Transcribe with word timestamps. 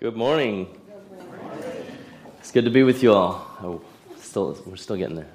Good 0.00 0.14
morning. 0.14 0.68
It's 2.38 2.52
good 2.52 2.66
to 2.66 2.70
be 2.70 2.84
with 2.84 3.02
you 3.02 3.14
all. 3.14 3.44
Oh, 3.60 3.82
still, 4.20 4.56
we're 4.64 4.76
still 4.76 4.94
getting 4.94 5.16
there. 5.16 5.26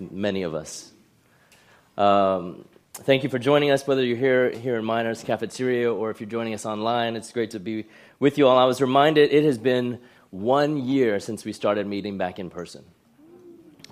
Many 0.00 0.44
of 0.44 0.54
us. 0.54 0.90
Um, 1.98 2.64
thank 2.94 3.22
you 3.22 3.28
for 3.28 3.38
joining 3.38 3.70
us, 3.72 3.86
whether 3.86 4.02
you're 4.02 4.16
here 4.16 4.48
here 4.48 4.76
in 4.76 4.84
Miners 4.86 5.22
Cafeteria 5.22 5.92
or 5.92 6.10
if 6.10 6.22
you're 6.22 6.30
joining 6.30 6.54
us 6.54 6.64
online. 6.64 7.16
It's 7.16 7.30
great 7.32 7.50
to 7.50 7.60
be 7.60 7.84
with 8.18 8.38
you 8.38 8.48
all. 8.48 8.56
I 8.56 8.64
was 8.64 8.80
reminded 8.80 9.30
it 9.30 9.44
has 9.44 9.58
been 9.58 10.00
one 10.30 10.78
year 10.78 11.20
since 11.20 11.44
we 11.44 11.52
started 11.52 11.86
meeting 11.86 12.16
back 12.16 12.38
in 12.38 12.48
person. 12.48 12.82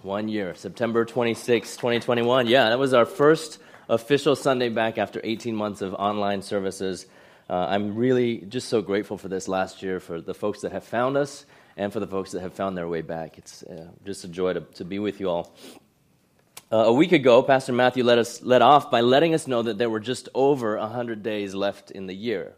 One 0.01 0.29
year, 0.29 0.55
September 0.55 1.05
26, 1.05 1.77
2021. 1.77 2.46
Yeah, 2.46 2.71
that 2.71 2.79
was 2.79 2.95
our 2.95 3.05
first 3.05 3.59
official 3.91 4.35
Sunday 4.35 4.71
back 4.71 4.96
after 4.96 5.21
18 5.23 5.55
months 5.55 5.82
of 5.82 5.93
online 5.93 6.41
services. 6.41 7.05
Uh, 7.49 7.67
I'm 7.69 7.95
really 7.95 8.39
just 8.39 8.69
so 8.69 8.81
grateful 8.81 9.19
for 9.19 9.29
this 9.29 9.49
last 9.49 9.83
year, 9.83 10.01
for 10.01 10.21
the 10.21 10.33
folks 10.33 10.63
that 10.63 10.73
have 10.73 10.85
found 10.85 11.16
us, 11.16 11.45
and 11.77 11.93
for 11.93 12.01
the 12.01 12.07
folks 12.07 12.33
that 12.33 12.41
have 12.41 12.55
found 12.55 12.77
their 12.77 12.89
way 12.89 13.02
back. 13.02 13.37
It's 13.37 13.62
uh, 13.62 13.89
just 14.05 14.25
a 14.25 14.29
joy 14.29 14.55
to, 14.55 14.61
to 14.61 14.85
be 14.85 14.98
with 14.98 15.21
you 15.21 15.29
all. 15.29 15.55
Uh, 16.73 16.77
a 16.87 16.93
week 16.93 17.12
ago, 17.12 17.43
Pastor 17.43 17.73
Matthew 17.73 18.02
let 18.02 18.19
us 18.19 18.41
let 18.43 18.62
off 18.62 18.91
by 18.91 19.02
letting 19.02 19.35
us 19.35 19.47
know 19.47 19.62
that 19.62 19.77
there 19.77 19.91
were 19.91 20.01
just 20.01 20.30
over 20.35 20.79
100 20.79 21.23
days 21.23 21.55
left 21.55 21.91
in 21.91 22.07
the 22.07 22.15
year. 22.15 22.55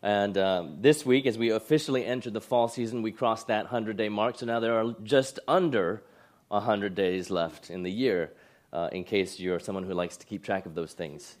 And 0.00 0.38
um, 0.38 0.76
this 0.80 1.04
week, 1.04 1.26
as 1.26 1.36
we 1.36 1.50
officially 1.50 2.06
entered 2.06 2.34
the 2.34 2.40
fall 2.40 2.68
season, 2.68 3.02
we 3.02 3.10
crossed 3.10 3.48
that 3.48 3.64
100 3.64 3.96
day 3.96 4.08
mark. 4.08 4.38
So 4.38 4.46
now 4.46 4.60
there 4.60 4.78
are 4.78 4.94
just 5.02 5.40
under 5.48 6.02
100 6.48 6.94
days 6.94 7.30
left 7.30 7.68
in 7.68 7.82
the 7.82 7.90
year, 7.90 8.30
uh, 8.72 8.90
in 8.92 9.02
case 9.02 9.40
you're 9.40 9.58
someone 9.58 9.82
who 9.84 9.94
likes 9.94 10.18
to 10.18 10.26
keep 10.26 10.44
track 10.44 10.66
of 10.66 10.74
those 10.76 10.92
things. 10.92 11.36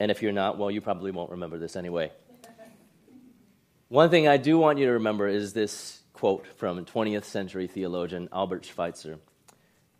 And 0.00 0.10
if 0.10 0.22
you're 0.22 0.32
not, 0.32 0.58
well, 0.58 0.70
you 0.70 0.80
probably 0.80 1.10
won't 1.10 1.30
remember 1.30 1.58
this 1.58 1.76
anyway. 1.76 2.10
One 3.88 4.10
thing 4.10 4.26
I 4.28 4.36
do 4.36 4.58
want 4.58 4.78
you 4.78 4.86
to 4.86 4.92
remember 4.92 5.28
is 5.28 5.52
this 5.52 6.00
quote 6.12 6.46
from 6.56 6.84
20th 6.84 7.24
century 7.24 7.66
theologian 7.66 8.28
Albert 8.32 8.64
Schweitzer. 8.64 9.18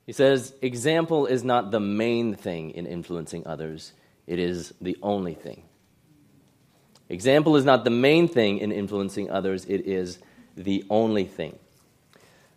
He 0.06 0.12
says, 0.12 0.54
Example 0.62 1.26
is 1.26 1.44
not 1.44 1.70
the 1.70 1.80
main 1.80 2.34
thing 2.34 2.70
in 2.70 2.86
influencing 2.86 3.46
others, 3.46 3.92
it 4.26 4.38
is 4.38 4.72
the 4.80 4.96
only 5.02 5.34
thing. 5.34 5.64
Example 7.08 7.56
is 7.56 7.64
not 7.64 7.84
the 7.84 7.90
main 7.90 8.28
thing 8.28 8.58
in 8.58 8.72
influencing 8.72 9.30
others, 9.30 9.64
it 9.66 9.86
is 9.86 10.18
the 10.56 10.84
only 10.88 11.24
thing. 11.24 11.58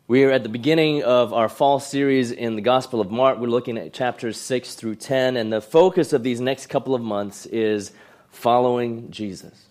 We 0.10 0.24
are 0.24 0.32
at 0.32 0.44
the 0.44 0.48
beginning 0.48 1.04
of 1.04 1.34
our 1.34 1.50
fall 1.50 1.82
series 1.82 2.32
in 2.32 2.56
the 2.56 2.62
Gospel 2.62 3.02
of 3.02 3.12
Mark. 3.12 3.40
We're 3.40 3.48
looking 3.48 3.78
at 3.78 3.92
chapters 3.92 4.40
6 4.40 4.76
through 4.76 4.96
10, 4.96 5.36
and 5.36 5.52
the 5.52 5.60
focus 5.60 6.14
of 6.14 6.24
these 6.24 6.40
next 6.40 6.68
couple 6.68 6.96
of 6.96 7.02
months 7.02 7.46
is 7.46 7.92
following 8.30 9.12
Jesus. 9.12 9.66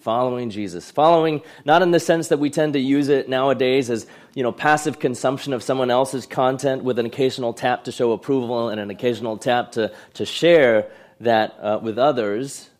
Following 0.00 0.48
Jesus. 0.48 0.90
Following, 0.90 1.42
not 1.66 1.82
in 1.82 1.90
the 1.90 2.00
sense 2.00 2.28
that 2.28 2.38
we 2.38 2.48
tend 2.48 2.72
to 2.72 2.78
use 2.78 3.10
it 3.10 3.28
nowadays 3.28 3.90
as, 3.90 4.06
you 4.34 4.42
know, 4.42 4.52
passive 4.52 4.98
consumption 4.98 5.52
of 5.52 5.62
someone 5.62 5.90
else's 5.90 6.24
content 6.24 6.82
with 6.82 6.98
an 6.98 7.04
occasional 7.04 7.52
tap 7.52 7.84
to 7.84 7.92
show 7.92 8.12
approval 8.12 8.70
and 8.70 8.80
an 8.80 8.88
occasional 8.88 9.36
tap 9.36 9.72
to, 9.72 9.92
to 10.14 10.24
share 10.24 10.90
that 11.20 11.58
uh, 11.60 11.78
with 11.82 11.98
others, 11.98 12.70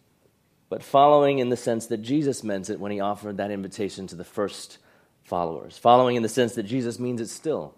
but 0.71 0.83
following 0.83 1.39
in 1.39 1.51
the 1.51 1.57
sense 1.59 1.89
that 1.89 1.99
Jesus 1.99 2.43
meant 2.43 2.71
it 2.71 2.81
when 2.81 2.93
he 2.93 3.01
offered 3.01 3.37
that 3.37 3.51
invitation 3.51 4.07
to 4.07 4.15
the 4.15 4.25
first 4.25 4.79
followers. 5.25 5.79
Following 5.79 6.17
in 6.17 6.23
the 6.23 6.29
sense 6.29 6.55
that 6.55 6.65
Jesus 6.65 6.99
means 6.99 7.21
it 7.21 7.29
still 7.29 7.75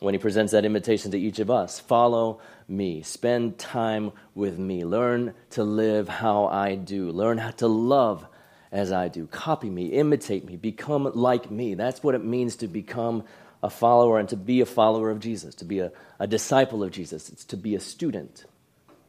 when 0.00 0.14
he 0.14 0.18
presents 0.18 0.52
that 0.52 0.64
invitation 0.64 1.10
to 1.10 1.18
each 1.18 1.38
of 1.38 1.50
us 1.50 1.80
follow 1.80 2.40
me, 2.68 3.02
spend 3.02 3.58
time 3.58 4.12
with 4.34 4.58
me, 4.58 4.84
learn 4.84 5.34
to 5.50 5.64
live 5.64 6.08
how 6.08 6.46
I 6.46 6.76
do, 6.76 7.10
learn 7.10 7.38
how 7.38 7.50
to 7.52 7.66
love 7.66 8.26
as 8.70 8.92
I 8.92 9.08
do, 9.08 9.26
copy 9.26 9.70
me, 9.70 9.86
imitate 9.86 10.44
me, 10.44 10.56
become 10.56 11.10
like 11.14 11.50
me. 11.50 11.74
That's 11.74 12.02
what 12.02 12.14
it 12.14 12.24
means 12.24 12.56
to 12.56 12.68
become 12.68 13.24
a 13.62 13.70
follower 13.70 14.18
and 14.18 14.28
to 14.28 14.36
be 14.36 14.60
a 14.60 14.66
follower 14.66 15.10
of 15.10 15.20
Jesus, 15.20 15.54
to 15.56 15.64
be 15.64 15.80
a, 15.80 15.90
a 16.18 16.26
disciple 16.26 16.84
of 16.84 16.90
Jesus. 16.90 17.30
It's 17.30 17.44
to 17.46 17.56
be 17.56 17.74
a 17.74 17.80
student 17.80 18.44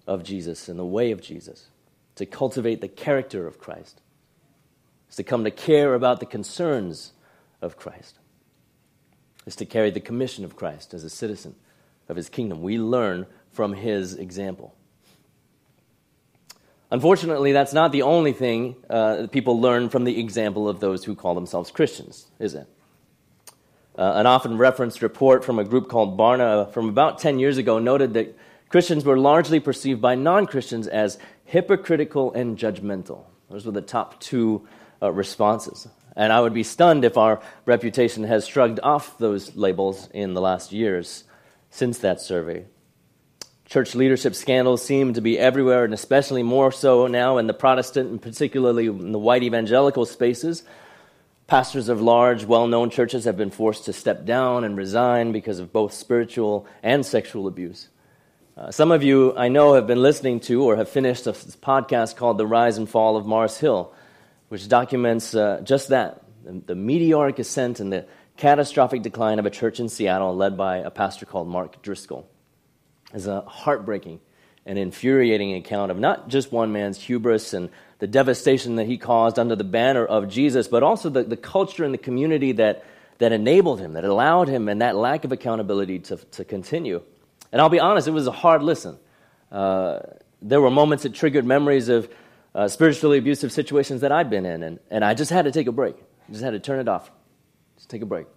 of 0.07 0.23
Jesus 0.23 0.69
and 0.69 0.79
the 0.79 0.85
way 0.85 1.11
of 1.11 1.21
Jesus, 1.21 1.67
to 2.15 2.25
cultivate 2.25 2.81
the 2.81 2.87
character 2.87 3.45
of 3.45 3.59
Christ. 3.59 4.01
It's 5.07 5.17
to 5.17 5.23
come 5.23 5.43
to 5.43 5.51
care 5.51 5.93
about 5.93 6.19
the 6.19 6.25
concerns 6.25 7.11
of 7.61 7.77
Christ, 7.77 8.19
is 9.45 9.55
to 9.57 9.65
carry 9.65 9.91
the 9.91 9.99
commission 9.99 10.45
of 10.45 10.55
Christ 10.55 10.93
as 10.93 11.03
a 11.03 11.09
citizen 11.09 11.55
of 12.07 12.15
his 12.15 12.29
kingdom. 12.29 12.61
We 12.61 12.77
learn 12.77 13.25
from 13.51 13.73
his 13.73 14.15
example. 14.15 14.75
Unfortunately, 16.91 17.51
that's 17.51 17.73
not 17.73 17.91
the 17.91 18.01
only 18.01 18.33
thing 18.33 18.75
uh, 18.89 19.27
people 19.31 19.61
learn 19.61 19.89
from 19.89 20.05
the 20.05 20.19
example 20.19 20.67
of 20.67 20.79
those 20.79 21.03
who 21.03 21.15
call 21.15 21.35
themselves 21.35 21.69
Christians, 21.69 22.27
is 22.39 22.55
it? 22.55 22.67
Uh, 23.95 24.13
an 24.15 24.25
often 24.25 24.57
referenced 24.57 25.01
report 25.01 25.43
from 25.43 25.59
a 25.59 25.63
group 25.63 25.89
called 25.89 26.17
Barna 26.17 26.71
from 26.71 26.89
about 26.89 27.19
10 27.19 27.37
years 27.37 27.57
ago 27.57 27.79
noted 27.79 28.13
that 28.13 28.35
Christians 28.69 29.03
were 29.03 29.17
largely 29.17 29.59
perceived 29.59 30.01
by 30.01 30.15
non 30.15 30.47
Christians 30.47 30.87
as 30.87 31.17
hypocritical 31.45 32.31
and 32.33 32.57
judgmental. 32.57 33.25
Those 33.49 33.65
were 33.65 33.71
the 33.71 33.81
top 33.81 34.19
two 34.19 34.67
uh, 35.01 35.11
responses. 35.11 35.87
And 36.19 36.33
I 36.33 36.41
would 36.41 36.53
be 36.53 36.63
stunned 36.63 37.05
if 37.05 37.17
our 37.17 37.41
reputation 37.65 38.25
has 38.25 38.45
shrugged 38.45 38.81
off 38.83 39.17
those 39.19 39.55
labels 39.55 40.09
in 40.13 40.33
the 40.33 40.41
last 40.41 40.73
years 40.73 41.23
since 41.69 41.99
that 41.99 42.19
survey. 42.19 42.65
Church 43.63 43.95
leadership 43.95 44.35
scandals 44.35 44.83
seem 44.83 45.13
to 45.13 45.21
be 45.21 45.39
everywhere, 45.39 45.85
and 45.85 45.93
especially 45.93 46.43
more 46.43 46.73
so 46.73 47.07
now 47.07 47.37
in 47.37 47.47
the 47.47 47.53
Protestant 47.53 48.09
and 48.09 48.21
particularly 48.21 48.87
in 48.87 49.13
the 49.13 49.17
white 49.17 49.43
evangelical 49.43 50.05
spaces. 50.05 50.63
Pastors 51.47 51.87
of 51.87 52.01
large, 52.01 52.43
well 52.43 52.67
known 52.67 52.89
churches 52.89 53.23
have 53.23 53.37
been 53.37 53.49
forced 53.49 53.85
to 53.85 53.93
step 53.93 54.25
down 54.25 54.65
and 54.65 54.75
resign 54.75 55.31
because 55.31 55.59
of 55.59 55.71
both 55.71 55.93
spiritual 55.93 56.67
and 56.83 57.05
sexual 57.05 57.47
abuse. 57.47 57.87
Uh, 58.57 58.71
some 58.71 58.91
of 58.91 59.03
you 59.03 59.37
I 59.37 59.47
know 59.47 59.75
have 59.75 59.87
been 59.87 60.03
listening 60.03 60.41
to 60.41 60.63
or 60.63 60.75
have 60.75 60.89
finished 60.89 61.27
a 61.27 61.31
podcast 61.31 62.17
called 62.17 62.37
The 62.37 62.45
Rise 62.45 62.77
and 62.77 62.89
Fall 62.89 63.15
of 63.15 63.25
Mars 63.25 63.59
Hill 63.59 63.93
which 64.49 64.67
documents 64.67 65.33
uh, 65.33 65.61
just 65.63 65.89
that 65.89 66.23
the, 66.43 66.61
the 66.67 66.75
meteoric 66.75 67.39
ascent 67.39 67.79
and 67.79 67.91
the 67.91 68.05
catastrophic 68.37 69.01
decline 69.01 69.39
of 69.39 69.45
a 69.45 69.49
church 69.49 69.79
in 69.79 69.89
Seattle 69.89 70.35
led 70.35 70.57
by 70.57 70.77
a 70.77 70.89
pastor 70.89 71.25
called 71.25 71.47
Mark 71.47 71.81
Driscoll. 71.81 72.27
is 73.13 73.27
a 73.27 73.41
heartbreaking 73.41 74.19
and 74.65 74.77
infuriating 74.77 75.55
account 75.55 75.91
of 75.91 75.97
not 75.97 76.27
just 76.27 76.51
one 76.51 76.71
man's 76.71 76.97
hubris 76.97 77.53
and 77.53 77.69
the 77.99 78.07
devastation 78.07 78.75
that 78.77 78.87
he 78.87 78.97
caused 78.97 79.37
under 79.37 79.55
the 79.55 79.63
banner 79.63 80.05
of 80.05 80.29
Jesus, 80.29 80.67
but 80.67 80.83
also 80.83 81.09
the, 81.09 81.23
the 81.23 81.37
culture 81.37 81.83
and 81.83 81.93
the 81.93 81.97
community 81.97 82.53
that, 82.53 82.85
that 83.17 83.31
enabled 83.31 83.79
him, 83.79 83.93
that 83.93 84.05
allowed 84.05 84.47
him, 84.47 84.69
and 84.69 84.81
that 84.81 84.95
lack 84.95 85.25
of 85.25 85.31
accountability 85.31 85.99
to, 85.99 86.17
to 86.17 86.45
continue. 86.45 87.01
And 87.51 87.61
I'll 87.61 87.69
be 87.69 87.79
honest, 87.79 88.07
it 88.07 88.11
was 88.11 88.27
a 88.27 88.31
hard 88.31 88.63
listen. 88.63 88.97
Uh, 89.51 89.99
there 90.41 90.61
were 90.61 90.71
moments 90.71 91.03
that 91.03 91.13
triggered 91.13 91.45
memories 91.45 91.89
of 91.89 92.09
uh, 92.55 92.67
spiritually 92.67 93.17
abusive 93.17 93.51
situations 93.51 94.01
that 94.01 94.11
I'd 94.11 94.29
been 94.29 94.45
in, 94.45 94.63
and, 94.63 94.79
and 94.89 95.05
I 95.05 95.13
just 95.13 95.31
had 95.31 95.45
to 95.45 95.51
take 95.51 95.67
a 95.67 95.71
break. 95.71 95.95
I 96.27 96.31
just 96.31 96.43
had 96.43 96.51
to 96.51 96.59
turn 96.59 96.79
it 96.79 96.87
off. 96.87 97.09
Just 97.77 97.89
take 97.89 98.01
a 98.01 98.05
break. 98.05 98.27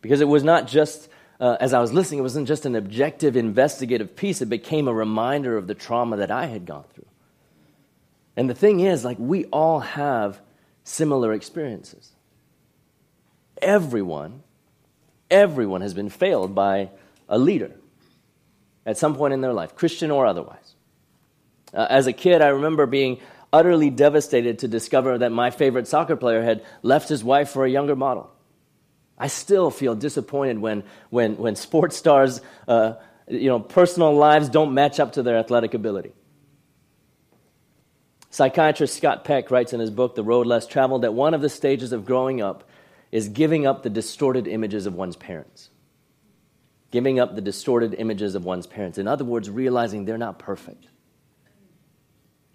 Because 0.00 0.20
it 0.20 0.28
was 0.28 0.44
not 0.44 0.66
just, 0.66 1.08
uh, 1.40 1.56
as 1.60 1.74
I 1.74 1.80
was 1.80 1.92
listening, 1.92 2.20
it 2.20 2.22
wasn't 2.22 2.48
just 2.48 2.66
an 2.66 2.74
objective, 2.74 3.36
investigative 3.36 4.14
piece. 4.14 4.42
It 4.42 4.46
became 4.46 4.88
a 4.88 4.94
reminder 4.94 5.56
of 5.56 5.66
the 5.66 5.74
trauma 5.74 6.18
that 6.18 6.30
I 6.30 6.46
had 6.46 6.66
gone 6.66 6.84
through. 6.94 7.06
And 8.36 8.48
the 8.48 8.54
thing 8.54 8.80
is, 8.80 9.04
like, 9.04 9.18
we 9.18 9.46
all 9.46 9.80
have 9.80 10.40
similar 10.84 11.32
experiences. 11.32 12.12
Everyone, 13.60 14.44
everyone 15.30 15.80
has 15.80 15.94
been 15.94 16.08
failed 16.08 16.54
by 16.54 16.90
a 17.28 17.38
leader 17.38 17.72
at 18.86 18.96
some 18.96 19.16
point 19.16 19.34
in 19.34 19.40
their 19.40 19.52
life, 19.52 19.74
Christian 19.74 20.10
or 20.10 20.24
otherwise. 20.24 20.67
Uh, 21.72 21.86
as 21.88 22.06
a 22.06 22.12
kid, 22.12 22.42
I 22.42 22.48
remember 22.48 22.86
being 22.86 23.20
utterly 23.52 23.90
devastated 23.90 24.60
to 24.60 24.68
discover 24.68 25.18
that 25.18 25.32
my 25.32 25.50
favorite 25.50 25.86
soccer 25.86 26.16
player 26.16 26.42
had 26.42 26.64
left 26.82 27.08
his 27.08 27.24
wife 27.24 27.50
for 27.50 27.64
a 27.64 27.70
younger 27.70 27.96
model. 27.96 28.30
I 29.18 29.26
still 29.26 29.70
feel 29.70 29.94
disappointed 29.94 30.58
when, 30.58 30.84
when, 31.10 31.36
when 31.36 31.56
sports 31.56 31.96
stars, 31.96 32.40
uh, 32.68 32.94
you 33.26 33.48
know, 33.48 33.58
personal 33.58 34.14
lives 34.14 34.48
don't 34.48 34.74
match 34.74 35.00
up 35.00 35.12
to 35.12 35.22
their 35.22 35.38
athletic 35.38 35.74
ability. 35.74 36.12
Psychiatrist 38.30 38.96
Scott 38.96 39.24
Peck 39.24 39.50
writes 39.50 39.72
in 39.72 39.80
his 39.80 39.90
book, 39.90 40.14
The 40.14 40.22
Road 40.22 40.46
Less 40.46 40.66
Traveled, 40.66 41.02
that 41.02 41.14
one 41.14 41.34
of 41.34 41.40
the 41.40 41.48
stages 41.48 41.92
of 41.92 42.04
growing 42.04 42.40
up 42.40 42.68
is 43.10 43.28
giving 43.28 43.66
up 43.66 43.82
the 43.82 43.90
distorted 43.90 44.46
images 44.46 44.86
of 44.86 44.94
one's 44.94 45.16
parents. 45.16 45.70
Giving 46.90 47.18
up 47.18 47.34
the 47.34 47.40
distorted 47.40 47.94
images 47.94 48.34
of 48.34 48.44
one's 48.44 48.66
parents. 48.66 48.98
In 48.98 49.08
other 49.08 49.24
words, 49.24 49.50
realizing 49.50 50.04
they're 50.04 50.18
not 50.18 50.38
perfect. 50.38 50.86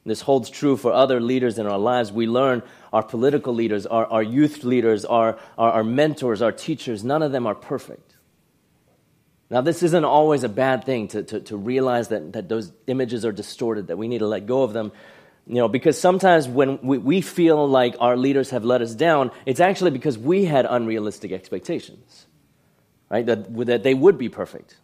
This 0.05 0.21
holds 0.21 0.49
true 0.49 0.75
for 0.75 0.91
other 0.91 1.21
leaders 1.21 1.57
in 1.57 1.65
our 1.65 1.77
lives. 1.77 2.11
We 2.11 2.27
learn 2.27 2.61
our 2.91 3.03
political 3.03 3.53
leaders, 3.53 3.85
our, 3.85 4.05
our 4.05 4.23
youth 4.23 4.63
leaders, 4.63 5.05
our, 5.05 5.39
our, 5.57 5.71
our 5.71 5.83
mentors, 5.83 6.41
our 6.41 6.51
teachers, 6.51 7.03
none 7.03 7.23
of 7.23 7.31
them 7.31 7.47
are 7.47 7.55
perfect. 7.55 8.13
Now, 9.49 9.61
this 9.61 9.83
isn't 9.83 10.03
always 10.03 10.43
a 10.43 10.49
bad 10.49 10.83
thing 10.83 11.09
to, 11.09 11.23
to, 11.23 11.39
to 11.41 11.57
realize 11.57 12.07
that, 12.09 12.33
that 12.33 12.49
those 12.49 12.73
images 12.87 13.23
are 13.23 13.31
distorted, 13.31 13.87
that 13.87 13.97
we 13.97 14.07
need 14.07 14.19
to 14.19 14.27
let 14.27 14.45
go 14.45 14.63
of 14.63 14.73
them. 14.73 14.91
You 15.45 15.55
know, 15.55 15.67
because 15.67 15.99
sometimes 15.99 16.47
when 16.47 16.79
we, 16.81 16.97
we 16.97 17.21
feel 17.21 17.67
like 17.67 17.95
our 17.99 18.17
leaders 18.17 18.49
have 18.49 18.65
let 18.65 18.81
us 18.81 18.95
down, 18.95 19.31
it's 19.45 19.59
actually 19.59 19.91
because 19.91 20.17
we 20.17 20.45
had 20.45 20.65
unrealistic 20.65 21.31
expectations, 21.31 22.25
right? 23.09 23.25
That, 23.25 23.53
that 23.67 23.83
they 23.83 23.93
would 23.93 24.17
be 24.17 24.29
perfect, 24.29 24.77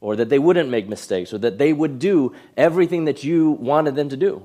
or 0.00 0.16
that 0.16 0.28
they 0.28 0.38
wouldn't 0.38 0.70
make 0.70 0.88
mistakes, 0.88 1.32
or 1.32 1.38
that 1.38 1.58
they 1.58 1.72
would 1.72 1.98
do 1.98 2.34
everything 2.56 3.04
that 3.04 3.22
you 3.22 3.50
wanted 3.50 3.94
them 3.94 4.08
to 4.08 4.16
do. 4.16 4.42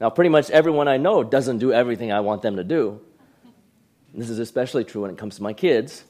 Now, 0.00 0.10
pretty 0.10 0.30
much 0.30 0.50
everyone 0.50 0.86
I 0.86 0.96
know 0.96 1.24
doesn't 1.24 1.58
do 1.58 1.72
everything 1.72 2.12
I 2.12 2.20
want 2.20 2.42
them 2.42 2.56
to 2.56 2.64
do. 2.64 3.00
This 4.12 4.30
is 4.30 4.38
especially 4.38 4.84
true 4.84 5.02
when 5.02 5.10
it 5.10 5.18
comes 5.18 5.36
to 5.36 5.42
my 5.42 5.52
kids. 5.52 6.04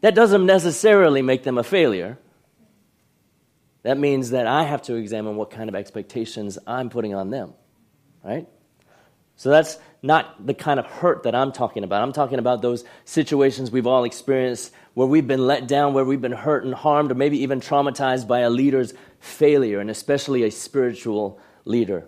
That 0.00 0.14
doesn't 0.14 0.46
necessarily 0.46 1.20
make 1.20 1.42
them 1.42 1.58
a 1.58 1.62
failure. 1.62 2.18
That 3.82 3.98
means 3.98 4.30
that 4.30 4.46
I 4.46 4.64
have 4.64 4.82
to 4.82 4.94
examine 4.94 5.36
what 5.36 5.50
kind 5.50 5.68
of 5.68 5.74
expectations 5.74 6.58
I'm 6.66 6.90
putting 6.90 7.14
on 7.14 7.30
them, 7.30 7.52
right? 8.24 8.46
So 9.36 9.50
that's 9.50 9.78
not 10.02 10.46
the 10.46 10.54
kind 10.54 10.80
of 10.80 10.86
hurt 10.86 11.24
that 11.24 11.34
I'm 11.34 11.52
talking 11.52 11.84
about. 11.84 12.02
I'm 12.02 12.12
talking 12.12 12.38
about 12.38 12.62
those 12.62 12.84
situations 13.04 13.70
we've 13.70 13.86
all 13.86 14.04
experienced 14.04 14.72
where 14.94 15.06
we've 15.06 15.26
been 15.26 15.46
let 15.46 15.68
down, 15.68 15.94
where 15.94 16.04
we've 16.04 16.20
been 16.20 16.32
hurt 16.32 16.64
and 16.64 16.74
harmed, 16.74 17.10
or 17.10 17.14
maybe 17.14 17.42
even 17.42 17.60
traumatized 17.60 18.26
by 18.26 18.40
a 18.40 18.50
leader's 18.50 18.94
failure, 19.20 19.78
and 19.78 19.90
especially 19.90 20.42
a 20.44 20.50
spiritual 20.50 21.38
leader. 21.64 22.06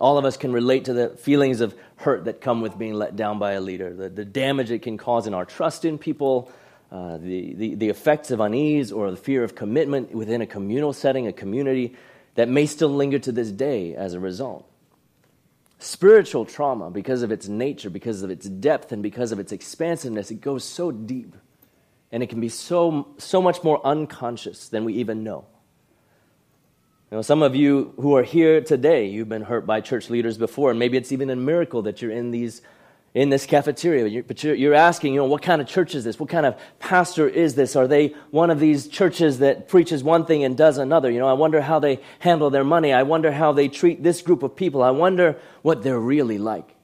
All 0.00 0.16
of 0.16 0.24
us 0.24 0.38
can 0.38 0.52
relate 0.52 0.86
to 0.86 0.94
the 0.94 1.10
feelings 1.10 1.60
of 1.60 1.74
hurt 1.96 2.24
that 2.24 2.40
come 2.40 2.62
with 2.62 2.78
being 2.78 2.94
let 2.94 3.16
down 3.16 3.38
by 3.38 3.52
a 3.52 3.60
leader, 3.60 3.92
the, 3.92 4.08
the 4.08 4.24
damage 4.24 4.70
it 4.70 4.80
can 4.80 4.96
cause 4.96 5.26
in 5.26 5.34
our 5.34 5.44
trust 5.44 5.84
in 5.84 5.98
people, 5.98 6.50
uh, 6.90 7.18
the, 7.18 7.54
the, 7.54 7.74
the 7.74 7.88
effects 7.90 8.30
of 8.30 8.40
unease 8.40 8.90
or 8.90 9.10
the 9.10 9.16
fear 9.16 9.44
of 9.44 9.54
commitment 9.54 10.12
within 10.12 10.40
a 10.40 10.46
communal 10.46 10.94
setting, 10.94 11.26
a 11.26 11.32
community 11.32 11.94
that 12.34 12.48
may 12.48 12.64
still 12.64 12.88
linger 12.88 13.18
to 13.18 13.30
this 13.30 13.50
day 13.50 13.94
as 13.94 14.14
a 14.14 14.20
result. 14.20 14.69
Spiritual 15.82 16.44
trauma, 16.44 16.90
because 16.90 17.22
of 17.22 17.32
its 17.32 17.48
nature, 17.48 17.88
because 17.88 18.22
of 18.22 18.30
its 18.30 18.46
depth, 18.46 18.92
and 18.92 19.02
because 19.02 19.32
of 19.32 19.38
its 19.38 19.50
expansiveness, 19.50 20.30
it 20.30 20.42
goes 20.42 20.62
so 20.62 20.92
deep. 20.92 21.34
And 22.12 22.22
it 22.22 22.28
can 22.28 22.38
be 22.38 22.50
so, 22.50 23.08
so 23.16 23.40
much 23.40 23.64
more 23.64 23.84
unconscious 23.84 24.68
than 24.68 24.84
we 24.84 24.94
even 24.94 25.24
know. 25.24 25.46
You 27.10 27.16
know, 27.16 27.22
some 27.22 27.42
of 27.42 27.56
you 27.56 27.94
who 27.96 28.14
are 28.14 28.22
here 28.22 28.60
today, 28.60 29.06
you've 29.06 29.30
been 29.30 29.42
hurt 29.42 29.66
by 29.66 29.80
church 29.80 30.10
leaders 30.10 30.36
before, 30.36 30.70
and 30.70 30.78
maybe 30.78 30.98
it's 30.98 31.12
even 31.12 31.30
a 31.30 31.36
miracle 31.36 31.82
that 31.82 32.02
you're 32.02 32.12
in 32.12 32.30
these 32.30 32.60
in 33.14 33.28
this 33.28 33.44
cafeteria. 33.46 34.22
But 34.22 34.44
you're 34.44 34.74
asking, 34.74 35.14
you 35.14 35.20
know, 35.20 35.26
what 35.26 35.42
kind 35.42 35.60
of 35.60 35.66
church 35.66 35.94
is 35.94 36.04
this? 36.04 36.20
What 36.20 36.28
kind 36.28 36.46
of 36.46 36.58
pastor 36.78 37.28
is 37.28 37.54
this? 37.54 37.74
Are 37.74 37.88
they 37.88 38.08
one 38.30 38.50
of 38.50 38.60
these 38.60 38.86
churches 38.86 39.40
that 39.40 39.68
preaches 39.68 40.04
one 40.04 40.26
thing 40.26 40.44
and 40.44 40.56
does 40.56 40.78
another? 40.78 41.10
You 41.10 41.18
know, 41.18 41.28
I 41.28 41.32
wonder 41.32 41.60
how 41.60 41.80
they 41.80 42.00
handle 42.20 42.50
their 42.50 42.64
money. 42.64 42.92
I 42.92 43.02
wonder 43.02 43.32
how 43.32 43.52
they 43.52 43.68
treat 43.68 44.02
this 44.02 44.22
group 44.22 44.42
of 44.42 44.54
people. 44.54 44.82
I 44.82 44.90
wonder 44.90 45.36
what 45.62 45.82
they're 45.82 45.98
really 45.98 46.38
like. 46.38 46.76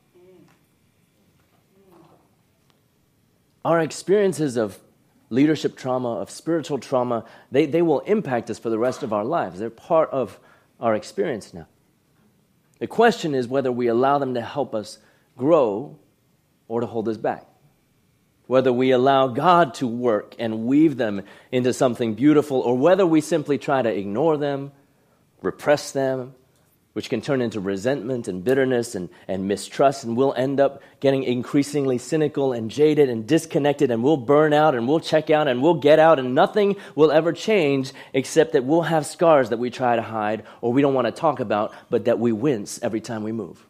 Our 3.65 3.81
experiences 3.81 4.57
of 4.57 4.79
leadership 5.29 5.77
trauma, 5.77 6.21
of 6.21 6.31
spiritual 6.31 6.79
trauma, 6.79 7.25
they, 7.51 7.67
they 7.67 7.83
will 7.83 8.01
impact 8.01 8.49
us 8.49 8.59
for 8.59 8.71
the 8.71 8.79
rest 8.79 9.03
of 9.03 9.13
our 9.13 9.25
lives. 9.25 9.59
They're 9.59 9.71
part 9.71 10.11
of 10.11 10.39
our 10.81 10.95
experience 10.95 11.53
now. 11.53 11.67
The 12.79 12.87
question 12.87 13.35
is 13.35 13.49
whether 13.49 13.73
we 13.73 13.87
allow 13.89 14.19
them 14.19 14.35
to 14.35 14.41
help 14.41 14.75
us 14.75 14.99
grow 15.37 15.99
or 16.69 16.81
to 16.81 16.87
hold 16.87 17.09
us 17.09 17.17
back. 17.17 17.47
Whether 18.47 18.73
we 18.73 18.93
allow 18.93 19.29
God 19.29 19.75
to 19.75 19.87
work 19.87 20.35
and 20.39 20.67
weave 20.67 20.97
them 20.97 21.23
into 21.51 21.73
something 21.73 22.15
beautiful, 22.15 22.61
or 22.61 22.77
whether 22.77 23.05
we 23.05 23.21
simply 23.21 23.59
try 23.59 23.83
to 23.83 23.89
ignore 23.89 24.37
them, 24.37 24.73
repress 25.43 25.91
them, 25.91 26.35
which 26.97 27.11
can 27.11 27.21
turn 27.21 27.43
into 27.43 27.61
resentment 27.61 28.27
and 28.27 28.43
bitterness 28.43 28.95
and, 28.95 29.11
and 29.29 29.47
mistrust, 29.47 30.05
and 30.05 30.17
we'll 30.17 30.33
end 30.33 30.59
up 30.59 30.81
getting 30.99 31.25
increasingly 31.25 31.99
cynical 31.99 32.55
and 32.55 32.71
jaded 32.71 33.11
and 33.11 33.27
disconnected, 33.27 33.91
and 33.91 34.03
we'll 34.03 34.17
burn 34.17 34.55
out 34.55 34.75
and 34.75 34.89
we'll 34.89 34.99
check 34.99 35.29
out 35.29 35.47
and 35.47 35.61
we'll 35.61 35.75
get 35.75 35.99
out, 35.99 36.19
and 36.19 36.35
nothing 36.35 36.75
will 36.95 37.13
ever 37.13 37.35
change 37.35 37.93
except 38.15 38.55
that 38.55 38.65
we'll 38.65 38.81
have 38.81 39.05
scars 39.05 39.51
that 39.51 39.59
we 39.59 39.69
try 39.69 39.95
to 39.95 40.01
hide 40.01 40.45
or 40.63 40.73
we 40.73 40.81
don't 40.81 40.95
want 40.95 41.07
to 41.07 41.13
talk 41.13 41.39
about, 41.39 41.75
but 41.91 42.07
that 42.07 42.19
we 42.19 42.33
wince 42.33 42.81
every 42.83 43.03
time 43.03 43.23
we 43.23 43.33
move. 43.33 43.66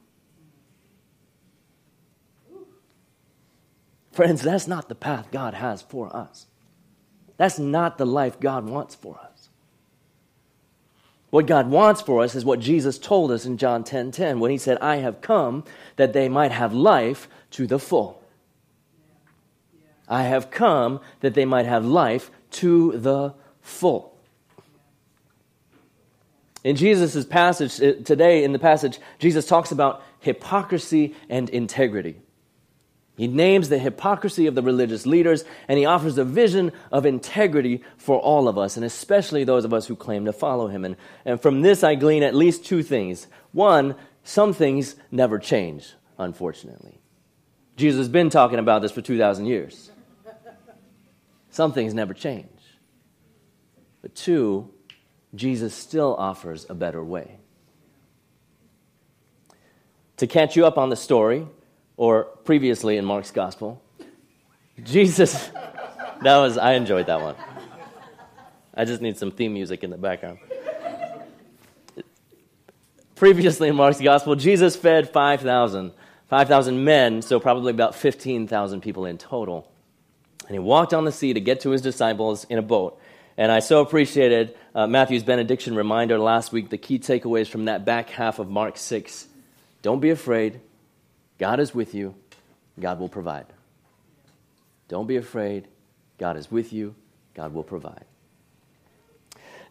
Friends, 4.16 4.40
that's 4.40 4.66
not 4.66 4.88
the 4.88 4.94
path 4.94 5.30
God 5.30 5.52
has 5.52 5.82
for 5.82 6.14
us. 6.16 6.46
That's 7.36 7.58
not 7.58 7.98
the 7.98 8.06
life 8.06 8.40
God 8.40 8.66
wants 8.66 8.94
for 8.94 9.20
us. 9.22 9.50
What 11.28 11.46
God 11.46 11.68
wants 11.68 12.00
for 12.00 12.22
us 12.22 12.34
is 12.34 12.42
what 12.42 12.58
Jesus 12.58 12.98
told 12.98 13.30
us 13.30 13.44
in 13.44 13.58
John 13.58 13.84
10:10 13.84 13.84
10, 13.84 14.10
10, 14.12 14.40
when 14.40 14.50
he 14.50 14.56
said, 14.56 14.78
"I 14.78 14.96
have 14.96 15.20
come 15.20 15.64
that 15.96 16.14
they 16.14 16.30
might 16.30 16.50
have 16.50 16.72
life 16.72 17.28
to 17.50 17.66
the 17.66 17.78
full." 17.78 18.22
I 20.08 20.22
have 20.22 20.50
come 20.50 21.00
that 21.20 21.34
they 21.34 21.44
might 21.44 21.66
have 21.66 21.84
life 21.84 22.30
to 22.52 22.92
the 22.96 23.34
full. 23.60 24.16
In 26.64 26.74
Jesus' 26.74 27.26
passage 27.26 27.82
uh, 27.82 28.02
today, 28.02 28.44
in 28.44 28.52
the 28.52 28.58
passage, 28.58 28.98
Jesus 29.18 29.46
talks 29.46 29.70
about 29.70 30.02
hypocrisy 30.20 31.14
and 31.28 31.50
integrity. 31.50 32.22
He 33.16 33.26
names 33.26 33.70
the 33.70 33.78
hypocrisy 33.78 34.46
of 34.46 34.54
the 34.54 34.62
religious 34.62 35.06
leaders 35.06 35.44
and 35.68 35.78
he 35.78 35.86
offers 35.86 36.18
a 36.18 36.24
vision 36.24 36.72
of 36.92 37.06
integrity 37.06 37.82
for 37.96 38.18
all 38.20 38.46
of 38.46 38.58
us, 38.58 38.76
and 38.76 38.84
especially 38.84 39.42
those 39.42 39.64
of 39.64 39.72
us 39.72 39.86
who 39.86 39.96
claim 39.96 40.26
to 40.26 40.34
follow 40.34 40.68
him. 40.68 40.84
And, 40.84 40.96
and 41.24 41.40
from 41.40 41.62
this, 41.62 41.82
I 41.82 41.94
glean 41.94 42.22
at 42.22 42.34
least 42.34 42.66
two 42.66 42.82
things. 42.82 43.26
One, 43.52 43.94
some 44.22 44.52
things 44.52 44.96
never 45.10 45.38
change, 45.38 45.94
unfortunately. 46.18 47.00
Jesus 47.76 47.98
has 47.98 48.08
been 48.08 48.28
talking 48.28 48.58
about 48.58 48.82
this 48.82 48.92
for 48.92 49.00
2,000 49.00 49.46
years. 49.46 49.90
Some 51.50 51.72
things 51.72 51.94
never 51.94 52.12
change. 52.12 52.48
But 54.02 54.14
two, 54.14 54.70
Jesus 55.34 55.74
still 55.74 56.14
offers 56.18 56.66
a 56.68 56.74
better 56.74 57.02
way. 57.02 57.38
To 60.18 60.26
catch 60.26 60.54
you 60.54 60.66
up 60.66 60.76
on 60.76 60.90
the 60.90 60.96
story, 60.96 61.46
or 61.96 62.24
previously 62.24 62.96
in 62.96 63.04
Mark's 63.04 63.30
gospel, 63.30 63.82
Jesus, 64.82 65.50
that 66.22 66.36
was, 66.38 66.58
I 66.58 66.72
enjoyed 66.72 67.06
that 67.06 67.20
one. 67.20 67.34
I 68.74 68.84
just 68.84 69.00
need 69.00 69.16
some 69.16 69.30
theme 69.30 69.54
music 69.54 69.82
in 69.82 69.90
the 69.90 69.96
background. 69.96 70.38
Previously 73.14 73.68
in 73.68 73.76
Mark's 73.76 74.00
gospel, 74.00 74.36
Jesus 74.36 74.76
fed 74.76 75.10
5,000, 75.10 75.92
5,000 76.28 76.84
men, 76.84 77.22
so 77.22 77.40
probably 77.40 77.70
about 77.70 77.94
15,000 77.94 78.82
people 78.82 79.06
in 79.06 79.16
total. 79.16 79.66
And 80.46 80.54
he 80.54 80.58
walked 80.58 80.92
on 80.92 81.06
the 81.06 81.12
sea 81.12 81.32
to 81.32 81.40
get 81.40 81.60
to 81.60 81.70
his 81.70 81.80
disciples 81.80 82.44
in 82.44 82.58
a 82.58 82.62
boat. 82.62 83.00
And 83.38 83.50
I 83.50 83.60
so 83.60 83.80
appreciated 83.80 84.54
uh, 84.74 84.86
Matthew's 84.86 85.24
benediction 85.24 85.74
reminder 85.74 86.18
last 86.18 86.52
week, 86.52 86.68
the 86.68 86.78
key 86.78 86.98
takeaways 86.98 87.48
from 87.48 87.64
that 87.64 87.86
back 87.86 88.10
half 88.10 88.38
of 88.38 88.50
Mark 88.50 88.76
6. 88.76 89.26
Don't 89.80 90.00
be 90.00 90.10
afraid. 90.10 90.60
God 91.38 91.60
is 91.60 91.74
with 91.74 91.94
you, 91.94 92.14
God 92.78 92.98
will 92.98 93.08
provide. 93.08 93.46
Don't 94.88 95.06
be 95.06 95.16
afraid. 95.16 95.68
God 96.18 96.36
is 96.36 96.50
with 96.50 96.72
you, 96.72 96.94
God 97.34 97.52
will 97.52 97.62
provide. 97.62 98.04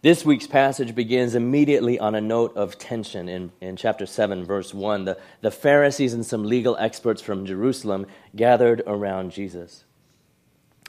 This 0.02 0.24
week's 0.24 0.46
passage 0.46 0.94
begins 0.94 1.34
immediately 1.34 1.98
on 1.98 2.14
a 2.14 2.22
note 2.22 2.56
of 2.56 2.78
tension 2.78 3.28
in, 3.28 3.52
in 3.60 3.76
chapter 3.76 4.06
7, 4.06 4.46
verse 4.46 4.72
1. 4.72 5.06
The, 5.06 5.18
the 5.42 5.50
Pharisees 5.50 6.14
and 6.14 6.24
some 6.24 6.44
legal 6.44 6.78
experts 6.78 7.24
from 7.24 7.48
Jerusalem 7.48 8.06
gathered 8.36 8.84
around 8.86 9.32
Jesus. 9.32 9.84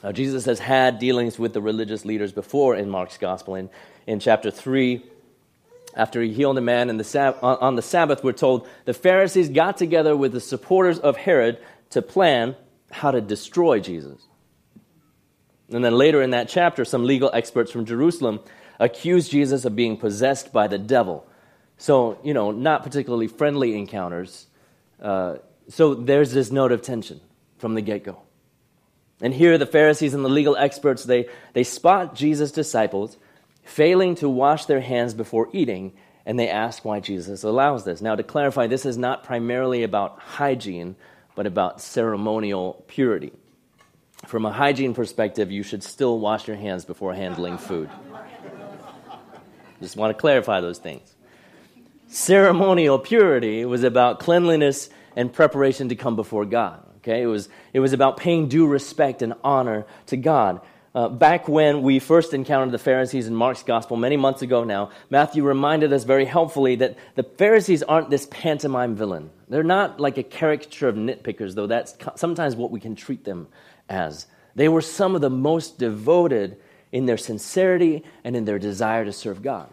Now, 0.03 0.11
Jesus 0.11 0.45
has 0.45 0.59
had 0.59 0.99
dealings 0.99 1.39
with 1.39 1.53
the 1.53 1.61
religious 1.61 2.05
leaders 2.05 2.31
before 2.31 2.75
in 2.75 2.91
Mark's 2.91 3.17
gospel. 3.17 3.55
In, 3.55 3.71
in 4.05 4.19
chapter 4.19 4.51
3, 4.51 5.03
after 5.97 6.21
he 6.21 6.31
healed 6.31 6.57
a 6.57 6.61
man 6.61 6.95
the 6.95 7.03
sab- 7.03 7.39
on 7.41 7.75
the 7.75 7.81
Sabbath, 7.81 8.23
we're 8.23 8.31
told 8.31 8.67
the 8.85 8.93
Pharisees 8.93 9.49
got 9.49 9.77
together 9.77 10.15
with 10.15 10.31
the 10.31 10.39
supporters 10.39 10.99
of 10.99 11.17
Herod 11.17 11.57
to 11.89 12.01
plan 12.01 12.55
how 12.91 13.11
to 13.11 13.19
destroy 13.19 13.79
Jesus. 13.79 14.21
And 15.69 15.83
then 15.83 15.95
later 15.95 16.21
in 16.21 16.29
that 16.29 16.47
chapter, 16.47 16.85
some 16.85 17.03
legal 17.03 17.31
experts 17.33 17.71
from 17.71 17.85
Jerusalem 17.85 18.39
accused 18.79 19.31
Jesus 19.31 19.65
of 19.65 19.75
being 19.75 19.97
possessed 19.97 20.53
by 20.53 20.67
the 20.67 20.77
devil. 20.77 21.27
So, 21.77 22.19
you 22.23 22.33
know, 22.33 22.51
not 22.51 22.83
particularly 22.83 23.27
friendly 23.27 23.75
encounters. 23.75 24.45
Uh, 25.01 25.37
so 25.67 25.95
there's 25.95 26.31
this 26.31 26.51
note 26.51 26.71
of 26.71 26.83
tension 26.83 27.19
from 27.57 27.73
the 27.73 27.81
get 27.81 28.03
go. 28.03 28.21
And 29.19 29.33
here 29.33 29.57
the 29.57 29.65
Pharisees 29.65 30.13
and 30.13 30.23
the 30.23 30.29
legal 30.29 30.55
experts, 30.55 31.03
they, 31.03 31.27
they 31.53 31.63
spot 31.63 32.13
Jesus' 32.13 32.51
disciples 32.51 33.17
failing 33.67 34.15
to 34.15 34.29
wash 34.29 34.65
their 34.65 34.79
hands 34.79 35.13
before 35.13 35.49
eating, 35.51 35.91
and 36.25 36.39
they 36.39 36.49
ask 36.49 36.85
why 36.85 37.01
Jesus 37.01 37.43
allows 37.43 37.83
this. 37.83 38.01
Now, 38.01 38.15
to 38.15 38.23
clarify, 38.23 38.67
this 38.67 38.85
is 38.85 38.97
not 38.97 39.23
primarily 39.23 39.83
about 39.83 40.19
hygiene, 40.19 40.95
but 41.35 41.45
about 41.45 41.81
ceremonial 41.81 42.85
purity. 42.87 43.33
From 44.25 44.45
a 44.45 44.51
hygiene 44.51 44.93
perspective, 44.93 45.51
you 45.51 45.63
should 45.63 45.83
still 45.83 46.17
wash 46.17 46.47
your 46.47 46.55
hands 46.55 46.85
before 46.85 47.13
handling 47.13 47.57
food. 47.57 47.89
Just 49.81 49.97
want 49.97 50.15
to 50.15 50.19
clarify 50.19 50.61
those 50.61 50.79
things. 50.79 51.13
Ceremonial 52.07 52.97
purity 52.97 53.65
was 53.65 53.83
about 53.83 54.19
cleanliness 54.19 54.89
and 55.15 55.31
preparation 55.31 55.89
to 55.89 55.95
come 55.95 56.15
before 56.15 56.45
God. 56.45 56.83
Okay? 56.97 57.21
It 57.21 57.27
was, 57.27 57.49
it 57.73 57.81
was 57.81 57.91
about 57.91 58.17
paying 58.17 58.47
due 58.47 58.65
respect 58.65 59.21
and 59.21 59.33
honor 59.43 59.85
to 60.07 60.17
God. 60.17 60.61
Uh, 60.97 61.07
back 61.07 61.47
when 61.47 61.83
we 61.83 61.99
first 61.99 62.33
encountered 62.33 62.71
the 62.71 62.79
Pharisees 62.79 63.27
in 63.27 63.35
Mark's 63.35 63.61
gospel 63.61 63.95
many 63.95 64.17
months 64.17 64.41
ago 64.41 64.63
now, 64.63 64.89
Matthew 65.11 65.43
reminded 65.43 65.93
us 65.93 66.03
very 66.03 66.25
helpfully 66.25 66.75
that 66.77 66.97
the 67.13 67.21
Pharisees 67.21 67.83
aren't 67.83 68.09
this 68.09 68.25
pantomime 68.31 68.95
villain. 68.95 69.29
They're 69.47 69.61
not 69.61 69.99
like 69.99 70.17
a 70.17 70.23
caricature 70.23 70.87
of 70.87 70.95
nitpickers, 70.95 71.53
though 71.53 71.67
that's 71.67 71.95
sometimes 72.15 72.55
what 72.55 72.71
we 72.71 72.79
can 72.79 72.95
treat 72.95 73.25
them 73.25 73.47
as. 73.87 74.25
They 74.55 74.67
were 74.67 74.81
some 74.81 75.13
of 75.13 75.21
the 75.21 75.29
most 75.29 75.77
devoted 75.77 76.57
in 76.91 77.05
their 77.05 77.17
sincerity 77.17 78.03
and 78.23 78.35
in 78.35 78.45
their 78.45 78.57
desire 78.57 79.05
to 79.05 79.13
serve 79.13 79.43
God 79.43 79.69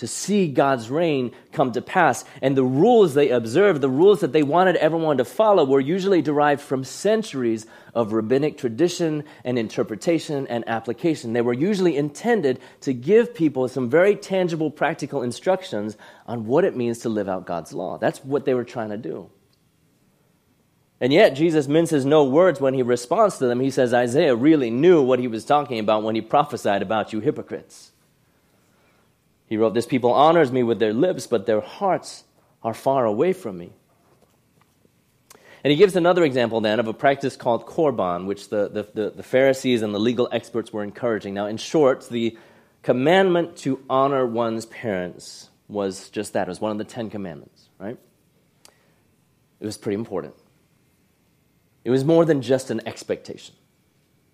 to 0.00 0.06
see 0.06 0.48
God's 0.48 0.88
reign 0.88 1.30
come 1.52 1.72
to 1.72 1.82
pass. 1.82 2.24
And 2.40 2.56
the 2.56 2.64
rules 2.64 3.12
they 3.12 3.28
observed, 3.28 3.82
the 3.82 3.90
rules 3.90 4.20
that 4.20 4.32
they 4.32 4.42
wanted 4.42 4.76
everyone 4.76 5.18
to 5.18 5.26
follow, 5.26 5.62
were 5.62 5.78
usually 5.78 6.22
derived 6.22 6.62
from 6.62 6.84
centuries 6.84 7.66
of 7.94 8.14
rabbinic 8.14 8.56
tradition 8.56 9.24
and 9.44 9.58
interpretation 9.58 10.46
and 10.46 10.66
application. 10.66 11.34
They 11.34 11.42
were 11.42 11.52
usually 11.52 11.98
intended 11.98 12.60
to 12.80 12.94
give 12.94 13.34
people 13.34 13.68
some 13.68 13.90
very 13.90 14.16
tangible, 14.16 14.70
practical 14.70 15.22
instructions 15.22 15.98
on 16.26 16.46
what 16.46 16.64
it 16.64 16.74
means 16.74 17.00
to 17.00 17.10
live 17.10 17.28
out 17.28 17.44
God's 17.44 17.74
law. 17.74 17.98
That's 17.98 18.24
what 18.24 18.46
they 18.46 18.54
were 18.54 18.64
trying 18.64 18.88
to 18.90 18.96
do. 18.96 19.28
And 20.98 21.12
yet, 21.12 21.36
Jesus 21.36 21.68
minces 21.68 22.06
no 22.06 22.24
words 22.24 22.58
when 22.58 22.72
he 22.72 22.82
responds 22.82 23.36
to 23.36 23.46
them. 23.46 23.60
He 23.60 23.70
says 23.70 23.92
Isaiah 23.92 24.34
really 24.34 24.70
knew 24.70 25.02
what 25.02 25.18
he 25.18 25.28
was 25.28 25.44
talking 25.44 25.78
about 25.78 26.04
when 26.04 26.14
he 26.14 26.22
prophesied 26.22 26.80
about 26.80 27.12
you 27.12 27.20
hypocrites. 27.20 27.92
He 29.50 29.56
wrote, 29.56 29.74
This 29.74 29.84
people 29.84 30.12
honors 30.12 30.50
me 30.50 30.62
with 30.62 30.78
their 30.78 30.94
lips, 30.94 31.26
but 31.26 31.44
their 31.44 31.60
hearts 31.60 32.24
are 32.62 32.72
far 32.72 33.04
away 33.04 33.34
from 33.34 33.58
me. 33.58 33.72
And 35.62 35.70
he 35.70 35.76
gives 35.76 35.96
another 35.96 36.24
example 36.24 36.62
then 36.62 36.80
of 36.80 36.86
a 36.86 36.94
practice 36.94 37.36
called 37.36 37.66
korban, 37.66 38.24
which 38.24 38.48
the, 38.48 38.68
the, 38.68 38.88
the, 38.94 39.10
the, 39.10 39.22
Pharisees 39.22 39.82
and 39.82 39.94
the 39.94 39.98
legal 39.98 40.28
experts 40.32 40.72
were 40.72 40.82
encouraging. 40.82 41.34
Now, 41.34 41.46
in 41.46 41.58
short, 41.58 42.08
the 42.08 42.38
commandment 42.82 43.56
to 43.58 43.84
honor 43.90 44.24
one's 44.24 44.64
parents 44.64 45.50
was 45.68 46.08
just 46.08 46.32
that. 46.32 46.46
It 46.46 46.48
was 46.48 46.60
one 46.60 46.72
of 46.72 46.78
the 46.78 46.84
Ten 46.84 47.10
Commandments, 47.10 47.68
right? 47.78 47.98
It 49.58 49.66
was 49.66 49.76
pretty 49.76 49.96
important. 49.96 50.34
It 51.84 51.90
was 51.90 52.04
more 52.04 52.24
than 52.24 52.40
just 52.40 52.70
an 52.70 52.80
expectation. 52.86 53.54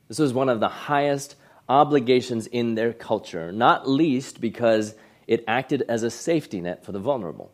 This 0.08 0.18
was 0.20 0.32
one 0.32 0.48
of 0.48 0.60
the 0.60 0.68
highest 0.68 1.34
obligations 1.68 2.46
in 2.46 2.76
their 2.76 2.92
culture, 2.92 3.50
not 3.50 3.88
least 3.88 4.40
because 4.40 4.94
it 5.26 5.44
acted 5.48 5.82
as 5.88 6.02
a 6.02 6.10
safety 6.10 6.60
net 6.60 6.84
for 6.84 6.92
the 6.92 6.98
vulnerable. 6.98 7.52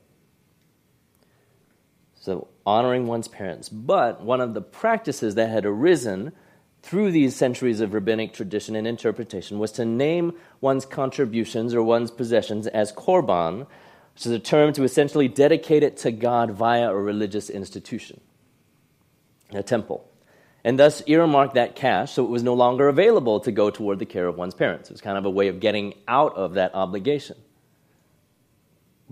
So, 2.15 2.49
honoring 2.65 3.07
one's 3.07 3.29
parents. 3.29 3.69
But 3.69 4.23
one 4.23 4.41
of 4.41 4.55
the 4.55 4.61
practices 4.63 5.35
that 5.35 5.51
had 5.51 5.67
arisen 5.67 6.33
through 6.83 7.11
these 7.13 7.35
centuries 7.35 7.81
of 7.81 7.95
rabbinic 7.95 8.33
tradition 8.33 8.77
and 8.77 8.87
interpretation 8.87 9.59
was 9.59 9.73
to 9.73 9.85
name 9.85 10.33
one's 10.61 10.85
contributions 10.85 11.75
or 11.75 11.83
one's 11.83 12.11
possessions 12.11 12.67
as 12.67 12.93
korban, 12.93 13.67
which 14.15 14.27
is 14.27 14.33
a 14.33 14.39
term 14.39 14.73
to 14.75 14.85
essentially 14.85 15.29
dedicate 15.29 15.83
it 15.83 15.97
to 15.99 16.13
God 16.13 16.51
via 16.53 16.91
a 16.91 16.95
religious 16.95 17.51
institution, 17.51 18.21
a 19.53 19.63
temple, 19.63 20.09
and 20.65 20.79
thus 20.79 21.03
earmark 21.07 21.55
that 21.55 21.75
cash 21.75 22.13
so 22.13 22.25
it 22.25 22.31
was 22.31 22.43
no 22.43 22.55
longer 22.55 22.89
available 22.89 23.41
to 23.41 23.51
go 23.51 23.71
toward 23.71 23.99
the 23.99 24.07
care 24.07 24.27
of 24.27 24.37
one's 24.37 24.55
parents. 24.55 24.91
It 24.91 24.95
was 24.95 25.01
kind 25.01 25.19
of 25.19 25.25
a 25.25 25.31
way 25.31 25.49
of 25.49 25.61
getting 25.61 25.95
out 26.07 26.37
of 26.37 26.55
that 26.55 26.75
obligation 26.75 27.37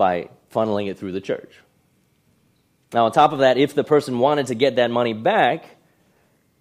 by 0.00 0.30
funneling 0.50 0.88
it 0.88 0.98
through 0.98 1.12
the 1.12 1.20
church. 1.20 1.60
Now, 2.94 3.04
on 3.04 3.12
top 3.12 3.34
of 3.34 3.40
that, 3.40 3.58
if 3.58 3.74
the 3.74 3.84
person 3.84 4.18
wanted 4.18 4.46
to 4.46 4.54
get 4.54 4.76
that 4.76 4.90
money 4.90 5.12
back, 5.12 5.66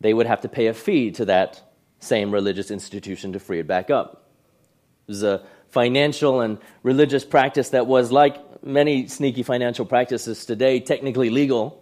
they 0.02 0.14
would 0.14 0.28
have 0.28 0.42
to 0.42 0.50
pay 0.50 0.68
a 0.68 0.74
fee 0.74 1.12
to 1.12 1.24
that 1.24 1.62
same 2.00 2.32
religious 2.32 2.70
institution 2.70 3.32
to 3.32 3.40
free 3.40 3.60
it 3.60 3.66
back 3.66 3.90
up. 3.90 4.30
It 5.08 5.12
was 5.12 5.24
a 5.24 5.46
financial 5.70 6.42
and 6.42 6.58
religious 6.84 7.24
practice 7.24 7.70
that 7.70 7.88
was, 7.88 8.12
like 8.12 8.62
many 8.62 9.08
sneaky 9.08 9.44
financial 9.44 9.86
practices 9.86 10.46
today, 10.46 10.82
technically 10.82 11.30
legal, 11.30 11.82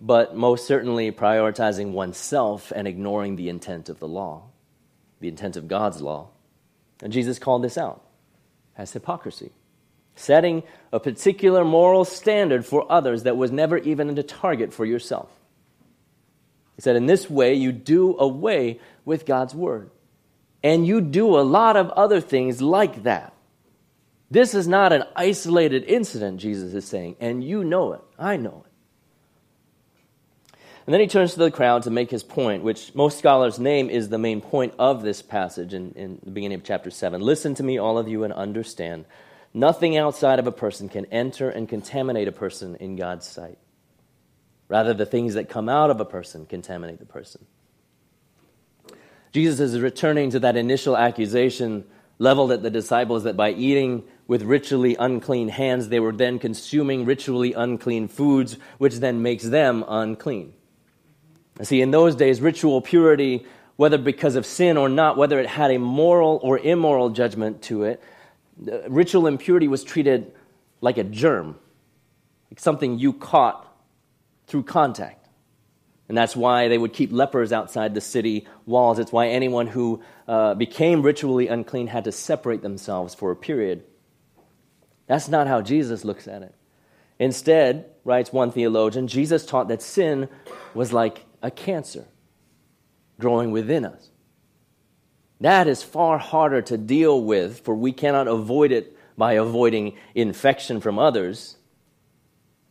but 0.00 0.36
most 0.36 0.64
certainly 0.68 1.10
prioritizing 1.10 1.90
oneself 1.90 2.70
and 2.70 2.86
ignoring 2.86 3.34
the 3.34 3.48
intent 3.48 3.88
of 3.88 3.98
the 3.98 4.06
law, 4.06 4.44
the 5.18 5.26
intent 5.26 5.56
of 5.56 5.66
God's 5.66 6.00
law. 6.00 6.28
And 7.02 7.12
Jesus 7.12 7.40
called 7.40 7.64
this 7.64 7.76
out 7.76 8.00
as 8.78 8.92
hypocrisy 8.92 9.50
setting 10.14 10.62
a 10.92 11.00
particular 11.00 11.64
moral 11.64 12.04
standard 12.04 12.64
for 12.64 12.90
others 12.90 13.24
that 13.24 13.36
was 13.36 13.50
never 13.50 13.78
even 13.78 14.16
a 14.16 14.22
target 14.22 14.72
for 14.72 14.84
yourself. 14.84 15.28
He 16.76 16.82
said, 16.82 16.96
In 16.96 17.06
this 17.06 17.28
way, 17.28 17.54
you 17.54 17.72
do 17.72 18.16
away 18.18 18.80
with 19.04 19.26
God's 19.26 19.54
word. 19.54 19.90
And 20.62 20.86
you 20.86 21.00
do 21.00 21.38
a 21.38 21.42
lot 21.42 21.76
of 21.76 21.90
other 21.90 22.20
things 22.20 22.62
like 22.62 23.02
that. 23.02 23.34
This 24.30 24.54
is 24.54 24.66
not 24.66 24.92
an 24.92 25.04
isolated 25.14 25.84
incident, 25.84 26.40
Jesus 26.40 26.72
is 26.72 26.86
saying, 26.86 27.16
and 27.20 27.44
you 27.44 27.62
know 27.62 27.92
it. 27.92 28.00
I 28.18 28.36
know 28.36 28.64
it. 28.64 28.72
And 30.86 30.92
then 30.92 31.00
he 31.00 31.06
turns 31.06 31.34
to 31.34 31.38
the 31.38 31.50
crowd 31.50 31.84
to 31.84 31.90
make 31.90 32.10
his 32.10 32.22
point, 32.22 32.62
which 32.62 32.94
most 32.94 33.18
scholars 33.18 33.58
name 33.58 33.88
is 33.88 34.08
the 34.08 34.18
main 34.18 34.40
point 34.40 34.74
of 34.78 35.02
this 35.02 35.22
passage 35.22 35.72
in, 35.72 35.92
in 35.92 36.18
the 36.22 36.30
beginning 36.30 36.56
of 36.58 36.64
chapter 36.64 36.90
7. 36.90 37.22
Listen 37.22 37.54
to 37.54 37.62
me, 37.62 37.78
all 37.78 37.96
of 37.96 38.08
you, 38.08 38.24
and 38.24 38.32
understand. 38.32 39.06
Nothing 39.54 39.96
outside 39.96 40.40
of 40.40 40.48
a 40.48 40.52
person 40.52 40.88
can 40.88 41.06
enter 41.06 41.48
and 41.48 41.68
contaminate 41.68 42.26
a 42.26 42.32
person 42.32 42.74
in 42.76 42.96
God's 42.96 43.26
sight. 43.26 43.56
Rather, 44.68 44.92
the 44.92 45.06
things 45.06 45.34
that 45.34 45.48
come 45.48 45.68
out 45.68 45.90
of 45.90 46.00
a 46.00 46.04
person 46.04 46.44
contaminate 46.44 46.98
the 46.98 47.06
person. 47.06 47.46
Jesus 49.32 49.60
is 49.60 49.80
returning 49.80 50.30
to 50.30 50.40
that 50.40 50.56
initial 50.56 50.96
accusation 50.96 51.84
leveled 52.18 52.52
at 52.52 52.62
the 52.62 52.70
disciples 52.70 53.24
that 53.24 53.36
by 53.36 53.50
eating 53.50 54.04
with 54.26 54.42
ritually 54.42 54.96
unclean 54.98 55.48
hands, 55.48 55.88
they 55.88 56.00
were 56.00 56.12
then 56.12 56.38
consuming 56.38 57.04
ritually 57.04 57.52
unclean 57.52 58.08
foods, 58.08 58.56
which 58.78 58.96
then 58.96 59.22
makes 59.22 59.44
them 59.44 59.84
unclean. 59.86 60.52
See, 61.62 61.80
in 61.80 61.90
those 61.90 62.16
days, 62.16 62.40
ritual 62.40 62.80
purity, 62.80 63.46
whether 63.76 63.98
because 63.98 64.34
of 64.34 64.46
sin 64.46 64.76
or 64.76 64.88
not, 64.88 65.16
whether 65.16 65.38
it 65.38 65.46
had 65.46 65.70
a 65.70 65.78
moral 65.78 66.40
or 66.42 66.58
immoral 66.58 67.10
judgment 67.10 67.62
to 67.62 67.84
it, 67.84 68.02
ritual 68.88 69.26
impurity 69.26 69.68
was 69.68 69.84
treated 69.84 70.32
like 70.80 70.98
a 70.98 71.04
germ, 71.04 71.56
like 72.50 72.60
something 72.60 72.98
you 72.98 73.12
caught 73.12 73.66
through 74.46 74.64
contact. 74.64 75.28
And 76.08 76.18
that's 76.18 76.36
why 76.36 76.68
they 76.68 76.76
would 76.76 76.92
keep 76.92 77.12
lepers 77.12 77.52
outside 77.52 77.94
the 77.94 78.00
city 78.00 78.46
walls. 78.66 78.98
It's 78.98 79.12
why 79.12 79.28
anyone 79.28 79.66
who 79.66 80.02
uh, 80.28 80.54
became 80.54 81.02
ritually 81.02 81.48
unclean 81.48 81.86
had 81.86 82.04
to 82.04 82.12
separate 82.12 82.62
themselves 82.62 83.14
for 83.14 83.30
a 83.30 83.36
period. 83.36 83.84
That's 85.06 85.28
not 85.28 85.46
how 85.46 85.62
Jesus 85.62 86.04
looks 86.04 86.28
at 86.28 86.42
it. 86.42 86.54
Instead, 87.18 87.86
writes 88.04 88.32
one 88.32 88.50
theologian, 88.50 89.08
Jesus 89.08 89.46
taught 89.46 89.68
that 89.68 89.80
sin 89.80 90.28
was 90.74 90.92
like 90.92 91.24
a 91.42 91.50
cancer 91.50 92.06
growing 93.18 93.50
within 93.50 93.84
us. 93.84 94.10
That 95.44 95.68
is 95.68 95.82
far 95.82 96.16
harder 96.16 96.62
to 96.62 96.78
deal 96.78 97.22
with, 97.22 97.60
for 97.60 97.74
we 97.74 97.92
cannot 97.92 98.28
avoid 98.28 98.72
it 98.72 98.96
by 99.18 99.34
avoiding 99.34 99.94
infection 100.14 100.80
from 100.80 100.98
others. 100.98 101.56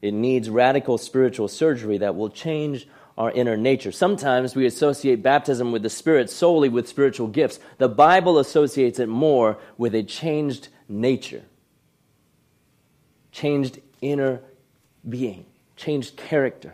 It 0.02 0.16
needs 0.16 0.50
radical 0.50 0.98
spiritual 0.98 1.50
surgery 1.50 2.00
that 2.00 2.16
will 2.16 2.32
change 2.32 2.88
our 3.16 3.30
inner 3.30 3.56
nature. 3.56 3.92
Sometimes 3.92 4.56
we 4.56 4.66
associate 4.66 5.22
baptism 5.22 5.72
with 5.72 5.84
the 5.84 5.90
Spirit 5.92 6.32
solely 6.32 6.68
with 6.68 6.88
spiritual 6.88 7.28
gifts. 7.28 7.60
The 7.78 7.90
Bible 7.90 8.40
associates 8.40 8.98
it 8.98 9.08
more 9.08 9.60
with 9.78 9.94
a 9.94 10.02
changed 10.02 10.70
nature, 10.90 11.44
changed 13.32 13.82
inner 14.02 14.42
being, 15.08 15.46
changed 15.76 16.18
character. 16.18 16.74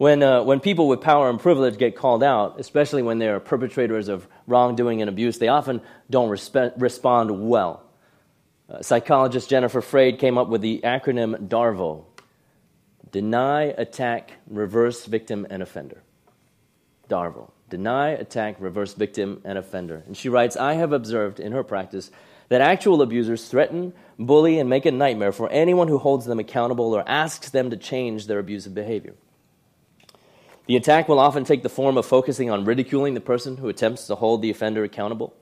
When, 0.00 0.22
uh, 0.22 0.42
when 0.44 0.60
people 0.60 0.88
with 0.88 1.02
power 1.02 1.28
and 1.28 1.38
privilege 1.38 1.76
get 1.76 1.94
called 1.94 2.22
out, 2.22 2.58
especially 2.58 3.02
when 3.02 3.18
they're 3.18 3.38
perpetrators 3.38 4.08
of 4.08 4.26
wrongdoing 4.46 5.02
and 5.02 5.10
abuse, 5.10 5.38
they 5.38 5.48
often 5.48 5.82
don't 6.08 6.30
respe- 6.30 6.72
respond 6.80 7.50
well. 7.50 7.82
Uh, 8.66 8.80
psychologist 8.80 9.50
Jennifer 9.50 9.82
Freyd 9.82 10.18
came 10.18 10.38
up 10.38 10.48
with 10.48 10.62
the 10.62 10.80
acronym 10.84 11.48
DARVO 11.48 12.06
Deny, 13.12 13.64
Attack, 13.64 14.32
Reverse 14.48 15.04
Victim, 15.04 15.46
and 15.50 15.62
Offender. 15.62 16.02
DARVO. 17.10 17.50
Deny, 17.68 18.08
Attack, 18.08 18.56
Reverse 18.58 18.94
Victim, 18.94 19.42
and 19.44 19.58
Offender. 19.58 20.02
And 20.06 20.16
she 20.16 20.30
writes 20.30 20.56
I 20.56 20.76
have 20.76 20.94
observed 20.94 21.40
in 21.40 21.52
her 21.52 21.62
practice 21.62 22.10
that 22.48 22.62
actual 22.62 23.02
abusers 23.02 23.48
threaten, 23.48 23.92
bully, 24.18 24.58
and 24.58 24.70
make 24.70 24.86
a 24.86 24.92
nightmare 24.92 25.32
for 25.32 25.50
anyone 25.50 25.88
who 25.88 25.98
holds 25.98 26.24
them 26.24 26.38
accountable 26.38 26.94
or 26.94 27.06
asks 27.06 27.50
them 27.50 27.68
to 27.68 27.76
change 27.76 28.28
their 28.28 28.38
abusive 28.38 28.74
behavior. 28.74 29.14
The 30.66 30.76
attack 30.76 31.08
will 31.08 31.18
often 31.18 31.44
take 31.44 31.62
the 31.62 31.68
form 31.68 31.96
of 31.96 32.06
focusing 32.06 32.50
on 32.50 32.64
ridiculing 32.64 33.14
the 33.14 33.20
person 33.20 33.56
who 33.56 33.68
attempts 33.68 34.06
to 34.06 34.14
hold 34.14 34.42
the 34.42 34.50
offender 34.50 34.84
accountable, 34.84 35.34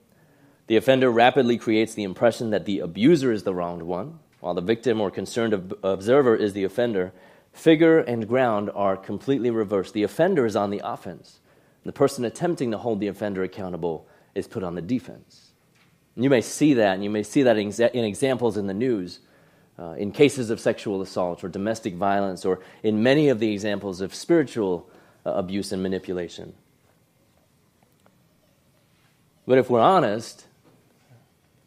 The 0.68 0.76
offender 0.76 1.10
rapidly 1.10 1.56
creates 1.56 1.94
the 1.94 2.04
impression 2.04 2.50
that 2.50 2.66
the 2.66 2.80
abuser 2.80 3.32
is 3.32 3.42
the 3.42 3.54
wronged 3.54 3.82
one, 3.82 4.20
while 4.40 4.54
the 4.54 4.60
victim 4.60 5.00
or 5.00 5.10
concerned 5.10 5.74
observer 5.82 6.36
is 6.36 6.52
the 6.52 6.64
offender. 6.64 7.12
Figure 7.52 7.98
and 7.98 8.28
ground 8.28 8.70
are 8.74 8.96
completely 8.96 9.50
reversed. 9.50 9.94
The 9.94 10.02
offender 10.02 10.44
is 10.44 10.54
on 10.54 10.70
the 10.70 10.82
offense. 10.84 11.40
The 11.84 11.92
person 11.92 12.24
attempting 12.24 12.70
to 12.70 12.78
hold 12.78 13.00
the 13.00 13.08
offender 13.08 13.42
accountable 13.42 14.06
is 14.34 14.46
put 14.46 14.62
on 14.62 14.74
the 14.74 14.82
defense. 14.82 15.52
You 16.16 16.28
may 16.28 16.42
see 16.42 16.74
that, 16.74 16.94
and 16.94 17.02
you 17.02 17.10
may 17.10 17.22
see 17.22 17.44
that 17.44 17.56
in 17.56 18.04
examples 18.04 18.58
in 18.58 18.66
the 18.66 18.74
news, 18.74 19.20
uh, 19.78 19.92
in 19.92 20.12
cases 20.12 20.50
of 20.50 20.60
sexual 20.60 21.00
assault 21.00 21.42
or 21.42 21.48
domestic 21.48 21.94
violence, 21.94 22.44
or 22.44 22.60
in 22.82 23.02
many 23.02 23.30
of 23.30 23.38
the 23.38 23.52
examples 23.52 24.02
of 24.02 24.14
spiritual 24.14 24.90
Uh, 25.28 25.32
abuse 25.34 25.72
and 25.72 25.82
manipulation. 25.82 26.54
But 29.46 29.58
if 29.58 29.68
we're 29.68 29.80
honest, 29.80 30.46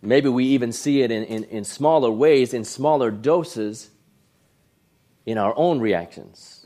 maybe 0.02 0.30
we 0.30 0.46
even 0.46 0.72
see 0.72 1.02
it 1.02 1.12
in, 1.12 1.24
in, 1.26 1.44
in 1.46 1.64
smaller 1.64 2.10
ways, 2.10 2.54
in 2.54 2.64
smaller 2.64 3.12
doses, 3.12 3.90
in 5.26 5.38
our 5.38 5.54
own 5.56 5.80
reactions 5.80 6.66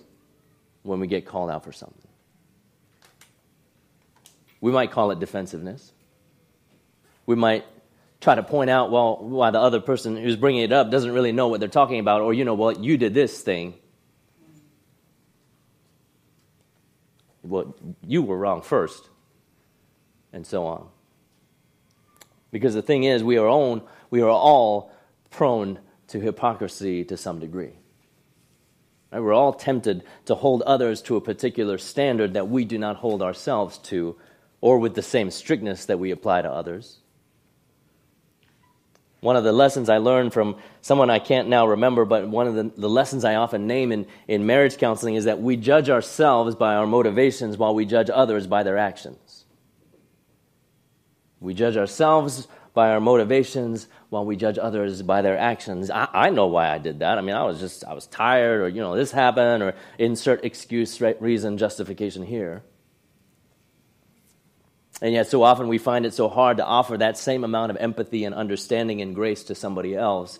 when 0.84 1.00
we 1.00 1.08
get 1.08 1.26
called 1.26 1.50
out 1.50 1.64
for 1.66 1.74
something. 1.74 2.08
We 4.62 4.72
might 4.72 4.92
call 4.92 5.12
it 5.12 5.20
defensiveness. 5.20 5.92
We 7.26 7.36
might 7.36 7.66
try 8.22 8.36
to 8.36 8.44
point 8.44 8.70
out, 8.70 8.90
well, 8.90 9.18
why 9.18 9.52
the 9.52 9.60
other 9.60 9.82
person 9.82 10.16
who's 10.16 10.38
bringing 10.38 10.62
it 10.62 10.72
up 10.72 10.92
doesn't 10.92 11.12
really 11.12 11.34
know 11.34 11.50
what 11.50 11.60
they're 11.60 11.68
talking 11.68 12.00
about, 12.00 12.22
or, 12.22 12.34
you 12.34 12.46
know, 12.46 12.54
well, 12.54 12.72
you 12.72 12.98
did 12.98 13.14
this 13.14 13.42
thing. 13.42 13.74
Well, 17.46 17.76
you 18.02 18.24
were 18.24 18.38
wrong 18.38 18.62
first, 18.62 19.10
and 20.34 20.46
so 20.46 20.66
on. 20.66 20.88
Because 22.52 22.74
the 22.74 22.82
thing 22.82 23.04
is, 23.04 23.24
we 23.24 23.38
are, 23.38 23.48
own, 23.48 23.82
we 24.10 24.22
are 24.22 24.30
all 24.30 24.92
prone 25.30 25.80
to 26.08 26.20
hypocrisy 26.20 27.04
to 27.06 27.18
some 27.18 27.40
degree. 27.40 27.74
Right? 29.12 29.20
We're 29.20 29.34
all 29.34 29.54
tempted 29.54 30.04
to 30.26 30.36
hold 30.36 30.62
others 30.64 31.02
to 31.04 31.16
a 31.16 31.22
particular 31.22 31.78
standard 31.78 32.34
that 32.34 32.48
we 32.48 32.66
do 32.66 32.78
not 32.78 32.98
hold 32.98 33.22
ourselves 33.22 33.78
to 33.80 34.16
or 34.62 34.80
with 34.80 34.96
the 34.96 35.02
same 35.02 35.30
strictness 35.32 35.86
that 35.86 36.00
we 36.00 36.12
apply 36.12 36.42
to 36.42 36.52
others. 36.52 37.00
One 39.22 39.36
of 39.36 39.44
the 39.44 39.52
lessons 39.52 39.90
I 39.90 39.98
learned 39.98 40.34
from 40.34 40.58
someone 40.82 41.10
I 41.10 41.20
can't 41.20 41.48
now 41.48 41.68
remember, 41.68 42.06
but 42.06 42.28
one 42.28 42.48
of 42.48 42.54
the, 42.54 42.72
the 42.78 42.90
lessons 42.90 43.26
I 43.26 43.36
often 43.36 43.66
name 43.66 43.92
in, 43.92 44.06
in 44.28 44.46
marriage 44.46 44.78
counseling 44.78 45.16
is 45.16 45.26
that 45.26 45.42
we 45.42 45.58
judge 45.58 45.90
ourselves 45.90 46.56
by 46.56 46.76
our 46.76 46.86
motivations 46.86 47.58
while 47.58 47.74
we 47.74 47.86
judge 47.86 48.10
others 48.10 48.46
by 48.46 48.64
their 48.64 48.78
actions. 48.78 49.46
We 51.40 51.54
judge 51.54 51.78
ourselves 51.78 52.48
by 52.74 52.90
our 52.90 53.00
motivations 53.00 53.88
while 54.10 54.26
we 54.26 54.36
judge 54.36 54.60
others 54.60 55.02
by 55.02 55.22
their 55.22 55.38
actions. 55.38 55.90
I, 55.90 56.08
I, 56.14 56.30
know 56.30 56.48
why 56.48 56.70
I 56.70 56.78
did 56.78 57.00
that. 57.00 57.18
I 57.18 57.22
mean, 57.22 57.36
I 57.36 57.44
was 57.44 57.60
just, 57.60 57.86
I 57.86 57.94
was 57.94 58.06
tired, 58.06 58.62
or, 58.62 58.68
you 58.68 58.82
know, 58.82 58.96
this 58.96 59.12
happened, 59.12 59.64
or 59.64 59.74
insert 59.98 60.44
excuse, 60.44 61.02
reason, 61.02 61.58
justification 61.58 62.24
here. 62.24 62.64
And 65.02 65.14
yet, 65.14 65.28
so 65.28 65.44
often 65.44 65.68
we 65.68 65.78
find 65.78 66.06
it 66.06 66.14
so 66.14 66.30
hard 66.30 66.58
to 66.58 66.66
offer 66.66 66.98
that 66.98 67.18
same 67.18 67.44
amount 67.44 67.72
of 67.72 67.78
empathy 67.78 68.24
and 68.24 68.34
understanding 68.34 69.02
and 69.02 69.14
grace 69.14 69.44
to 69.46 69.56
somebody 69.56 69.96
else 69.96 70.40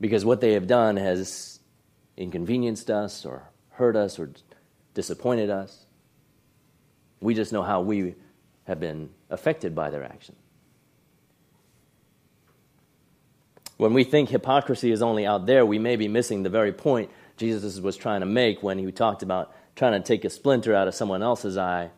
because 0.00 0.24
what 0.24 0.40
they 0.40 0.54
have 0.54 0.66
done 0.66 0.96
has 0.96 1.60
inconvenienced 2.16 2.90
us 2.90 3.24
or 3.24 3.48
hurt 3.70 3.96
us 3.96 4.18
or 4.18 4.30
disappointed 4.94 5.50
us. 5.50 5.86
We 7.20 7.34
just 7.34 7.52
know 7.52 7.62
how 7.62 7.82
we 7.82 8.14
have 8.64 8.80
been 8.80 9.10
affected 9.28 9.74
by 9.74 9.90
their 9.90 10.02
action. 10.02 10.34
When 13.76 13.94
we 13.94 14.04
think 14.04 14.28
hypocrisy 14.28 14.90
is 14.90 15.00
only 15.00 15.26
out 15.26 15.46
there, 15.46 15.64
we 15.64 15.78
may 15.78 15.96
be 15.96 16.08
missing 16.08 16.42
the 16.42 16.50
very 16.50 16.72
point 16.72 17.10
Jesus 17.36 17.80
was 17.80 17.96
trying 17.96 18.20
to 18.20 18.26
make 18.26 18.62
when 18.62 18.78
he 18.78 18.90
talked 18.92 19.22
about 19.22 19.54
trying 19.76 19.92
to 19.92 20.00
take 20.00 20.24
a 20.24 20.30
splinter 20.30 20.74
out 20.74 20.88
of 20.88 20.94
someone 20.94 21.22
else's 21.22 21.56
eye 21.56 21.90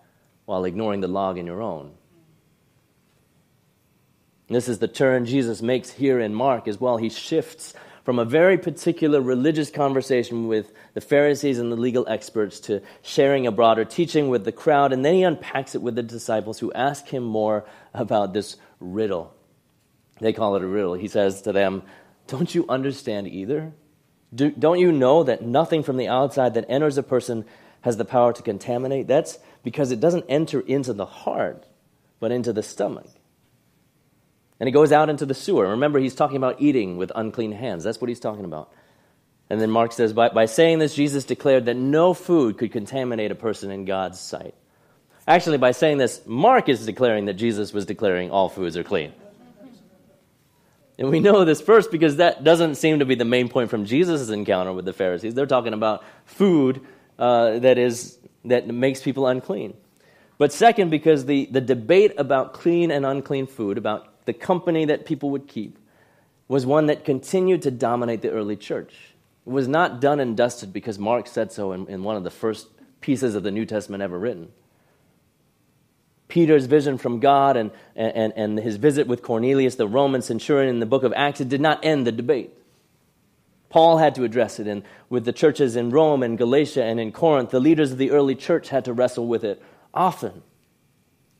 while 0.45 0.65
ignoring 0.65 1.01
the 1.01 1.09
log 1.09 1.39
in 1.39 1.47
your 1.47 1.63
own. 1.63 1.93
This 4.49 4.69
is 4.69 4.79
the 4.79 4.89
turn 4.89 5.25
Jesus 5.25 5.63
makes 5.63 5.91
here 5.91 6.21
in 6.21 6.35
Mark 6.35 6.69
as 6.69 6.81
well. 6.81 6.97
He 6.99 7.09
shifts 7.09 7.75
from 8.05 8.19
a 8.19 8.25
very 8.25 8.59
particular 8.59 9.21
religious 9.21 9.71
conversation 9.71 10.49
with 10.49 10.73
the 10.95 11.01
Pharisees 11.01 11.59
and 11.59 11.71
the 11.71 11.77
legal 11.77 12.07
experts 12.09 12.61
to 12.61 12.83
sharing 13.03 13.47
a 13.47 13.53
broader 13.53 13.85
teaching 13.85 14.29
with 14.29 14.45
the 14.45 14.53
crowd, 14.53 14.93
and 14.93 15.05
then 15.05 15.15
he 15.15 15.23
unpacks 15.23 15.75
it 15.75 15.83
with 15.83 15.95
the 15.95 16.03
disciples 16.03 16.59
who 16.59 16.73
ask 16.73 17.07
him 17.07 17.23
more 17.23 17.65
about 17.95 18.33
this 18.33 18.57
riddle. 18.81 19.33
They 20.21 20.33
call 20.33 20.57
it 20.57 20.63
a 20.63 20.67
riddle. 20.67 20.95
He 20.95 21.09
says 21.09 21.43
to 21.43 21.53
them, 21.53 21.83
Don't 22.27 22.55
you 22.55 22.67
understand 22.69 23.29
either? 23.29 23.73
Do, 24.35 24.51
don't 24.51 24.79
you 24.79 24.93
know 24.93 25.25
that 25.25 25.43
nothing 25.43 25.83
from 25.83 25.97
the 25.97 26.09
outside 26.09 26.55
that 26.55 26.67
enters 26.69 26.99
a 26.99 27.03
person 27.03 27.45
has 27.83 27.97
the 27.97 28.05
power 28.05 28.33
to 28.33 28.43
contaminate? 28.43 29.07
That's 29.07 29.39
because 29.63 29.93
it 29.93 30.01
doesn't 30.01 30.25
enter 30.29 30.61
into 30.61 30.93
the 30.93 31.07
heart, 31.07 31.67
but 32.21 32.33
into 32.33 32.53
the 32.53 32.63
stomach. 32.63 33.09
And 34.61 34.69
it 34.69 34.73
goes 34.73 34.93
out 34.93 35.11
into 35.11 35.27
the 35.27 35.35
sewer. 35.35 35.69
Remember, 35.69 35.99
he's 35.99 36.15
talking 36.15 36.37
about 36.37 36.61
eating 36.61 36.97
with 36.97 37.11
unclean 37.15 37.53
hands. 37.53 37.83
That's 37.85 38.01
what 38.01 38.09
he's 38.09 38.21
talking 38.21 38.45
about. 38.45 38.73
And 39.51 39.61
then 39.61 39.71
Mark 39.71 39.93
says, 39.93 40.13
by, 40.13 40.29
by 40.29 40.47
saying 40.47 40.79
this, 40.79 40.95
Jesus 40.95 41.25
declared 41.25 41.67
that 41.67 41.77
no 41.77 42.15
food 42.15 42.59
could 42.59 42.73
contaminate 42.73 43.31
a 43.31 43.35
person 43.35 43.71
in 43.71 43.85
God's 43.85 44.21
sight. 44.21 44.55
Actually, 45.27 45.59
by 45.59 45.73
saying 45.73 45.99
this, 45.99 46.21
Mark 46.27 46.69
is 46.69 46.87
declaring 46.87 47.27
that 47.27 47.35
Jesus 47.35 47.73
was 47.73 47.87
declaring 47.87 48.31
all 48.31 48.49
foods 48.49 48.77
are 48.77 48.85
clean. 48.85 49.13
And 50.99 51.11
we 51.11 51.21
know 51.21 51.45
this 51.45 51.61
first 51.61 51.91
because 51.91 52.17
that 52.17 52.45
doesn't 52.45 52.77
seem 52.77 53.01
to 53.01 53.05
be 53.05 53.15
the 53.15 53.25
main 53.25 53.49
point 53.49 53.71
from 53.71 53.87
Jesus' 53.87 54.29
encounter 54.29 54.73
with 54.73 54.85
the 54.85 54.93
Pharisees. 54.93 55.35
They're 55.35 55.47
talking 55.47 55.73
about 55.73 56.05
food 56.25 56.81
uh, 57.19 57.59
that 57.61 57.79
is 57.79 58.19
that 58.45 58.67
makes 58.67 59.03
people 59.03 59.27
unclean. 59.27 59.75
But 60.39 60.53
second, 60.53 60.91
because 60.91 61.27
the, 61.27 61.47
the 61.47 61.61
debate 61.61 62.15
about 62.19 62.53
clean 62.53 62.91
and 62.91 63.07
unclean 63.07 63.47
food, 63.47 63.79
about 63.79 64.27
the 64.27 64.33
company 64.33 64.87
that 64.87 65.07
people 65.07 65.31
would 65.31 65.47
keep, 65.47 65.79
was 66.49 66.67
one 66.67 66.87
that 66.87 67.05
continued 67.05 67.63
to 67.63 67.71
dominate 67.71 68.23
the 68.23 68.31
early 68.31 68.57
church. 68.57 68.95
It 69.47 69.51
was 69.51 69.69
not 69.69 70.01
done 70.01 70.21
and 70.21 70.37
dusted 70.37 70.73
because 70.73 70.99
Mark 70.99 71.27
said 71.27 71.53
so 71.53 71.73
in, 71.73 71.87
in 71.87 72.03
one 72.03 72.17
of 72.17 72.25
the 72.25 72.31
first 72.31 72.69
pieces 73.01 73.35
of 73.35 73.43
the 73.43 73.51
New 73.51 73.67
Testament 73.67 74.03
ever 74.03 74.19
written. 74.19 74.51
Peter's 76.29 76.67
vision 76.67 76.97
from 76.97 77.21
God 77.21 77.57
and, 77.57 77.71
and, 77.95 78.33
and 78.37 78.59
his 78.59 78.77
visit 78.77 79.07
with 79.07 79.23
Cornelius, 79.23 79.75
the 79.75 79.87
Roman 79.87 80.23
centurion 80.23 80.71
in 80.71 80.81
the 80.81 80.87
book 80.87 81.03
of 81.03 81.13
Acts, 81.15 81.41
it 81.41 81.49
did 81.49 81.61
not 81.61 81.85
end 81.85 82.07
the 82.07 82.13
debate. 82.13 82.53
Paul 83.73 83.97
had 83.97 84.15
to 84.17 84.25
address 84.25 84.61
it, 84.61 84.67
and 84.67 84.83
with 85.09 85.25
the 85.25 85.33
churches 85.33 85.77
in 85.77 85.89
Rome 85.89 86.23
and 86.23 86.37
Galatia 86.37 86.85
and 86.85 87.01
in 87.01 87.11
Corinth, 87.11 87.49
the 87.49 87.59
leaders 87.59 87.91
of 87.91 87.97
the 87.97 88.11
early 88.11 88.35
church 88.35 88.69
had 88.69 88.85
to 88.85 88.93
wrestle 88.93 89.27
with 89.27 89.45
it 89.45 89.63
often. 89.95 90.43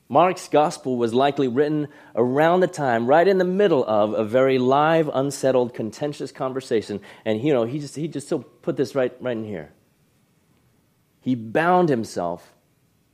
Mark's 0.09 0.49
gospel 0.49 0.97
was 0.97 1.13
likely 1.13 1.47
written 1.47 1.89
around 2.17 2.61
the 2.61 2.67
time, 2.67 3.07
right 3.07 3.29
in 3.29 3.37
the 3.37 3.45
middle 3.45 3.85
of 3.85 4.15
a 4.15 4.25
very 4.25 4.59
live, 4.59 5.11
unsettled, 5.13 5.75
contentious 5.75 6.33
conversation. 6.33 7.03
And 7.27 7.43
you 7.43 7.53
know, 7.53 7.65
he 7.65 7.79
just 7.79 7.97
he 7.97 8.09
just 8.09 8.29
so 8.29 8.39
put 8.39 8.79
this 8.79 8.95
right 8.95 9.15
right 9.21 9.37
in 9.37 9.45
here. 9.45 9.71
He 11.21 11.35
bound 11.35 11.91
himself. 11.91 12.55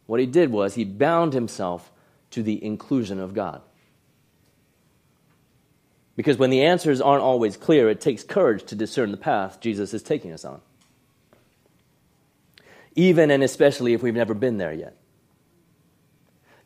What 0.07 0.21
he 0.21 0.27
did 0.27 0.53
was 0.53 0.77
he 0.77 0.85
bound 0.85 1.33
himself 1.33 1.91
to 2.31 2.43
the 2.45 2.65
inclusion 2.65 3.19
of 3.19 3.35
God. 3.35 3.63
Because 6.19 6.37
when 6.37 6.51
the 6.51 6.63
answers 6.63 7.01
aren't 7.01 7.23
always 7.23 7.57
clear, 7.57 7.89
it 7.89 8.01
takes 8.01 8.25
courage 8.25 8.65
to 8.65 8.75
discern 8.75 9.13
the 9.13 9.17
path 9.17 9.61
Jesus 9.61 9.95
is 9.95 10.03
taking 10.03 10.33
us 10.33 10.45
on. 10.45 10.61
Even 12.97 13.31
and 13.31 13.45
especially 13.45 13.93
if 13.93 14.03
we've 14.03 14.17
never 14.17 14.35
been 14.35 14.59
there 14.59 14.73
yet. 14.73 14.97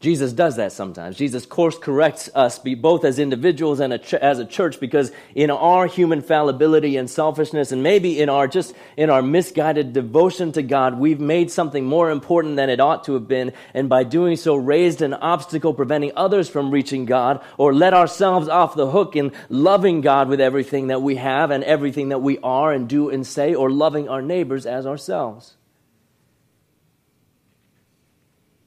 Jesus 0.03 0.33
does 0.33 0.57
that 0.57 0.73
sometimes. 0.73 1.17
Jesus 1.17 1.47
course 1.47 1.79
corrects 1.79 2.29
us 2.35 2.59
both 2.59 3.05
as 3.05 3.21
individuals 3.21 3.79
and 3.79 3.93
as 3.93 4.41
a 4.41 4.45
church 4.45 4.81
because 4.81 5.13
in 5.37 5.49
our 5.49 5.87
human 5.87 6.23
fallibility 6.23 6.97
and 6.97 7.09
selfishness 7.09 7.71
and 7.71 7.85
maybe 7.85 8.19
in 8.19 8.29
our 8.29 8.49
just 8.49 8.75
in 8.97 9.11
our 9.11 9.23
misguided 9.23 9.93
devotion 9.93 10.51
to 10.53 10.63
God, 10.63 10.99
we've 10.99 11.21
made 11.21 11.53
something 11.53 11.87
more 11.87 12.11
important 12.11 12.57
than 12.57 12.69
it 12.69 12.81
ought 12.81 13.05
to 13.05 13.15
have 13.15 13.29
been 13.29 13.53
and 13.75 13.89
by 13.89 14.03
doing 14.03 14.35
so 14.37 14.57
raised 14.57 15.03
an 15.03 15.15
obstacle 15.15 15.73
preventing 15.73 16.11
others 16.17 16.49
from 16.49 16.73
reaching 16.73 17.05
God 17.05 17.41
or 17.57 17.73
let 17.73 17.95
ourselves 17.95 18.49
off 18.49 18.75
the 18.75 18.91
hook 18.91 19.15
in 19.15 19.31
loving 19.49 20.01
God 20.01 20.29
with 20.29 20.41
everything 20.41 20.89
that 20.89 21.01
we 21.01 21.15
have 21.15 21.53
and 21.53 21.63
everything 21.63 22.09
that 22.09 22.21
we 22.21 22.41
are 22.43 22.73
and 22.73 22.89
do 22.89 23.09
and 23.09 23.25
say 23.25 23.55
or 23.55 23.71
loving 23.71 24.09
our 24.09 24.21
neighbors 24.21 24.67
as 24.67 24.85
ourselves. 24.85 25.55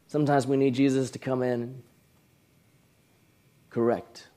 Sometimes 0.07 0.47
we 0.47 0.57
need 0.57 0.73
Jesus 0.73 1.11
to 1.11 1.19
come 1.19 1.41
in 1.43 1.61
and 1.61 1.83
correct, 3.69 4.27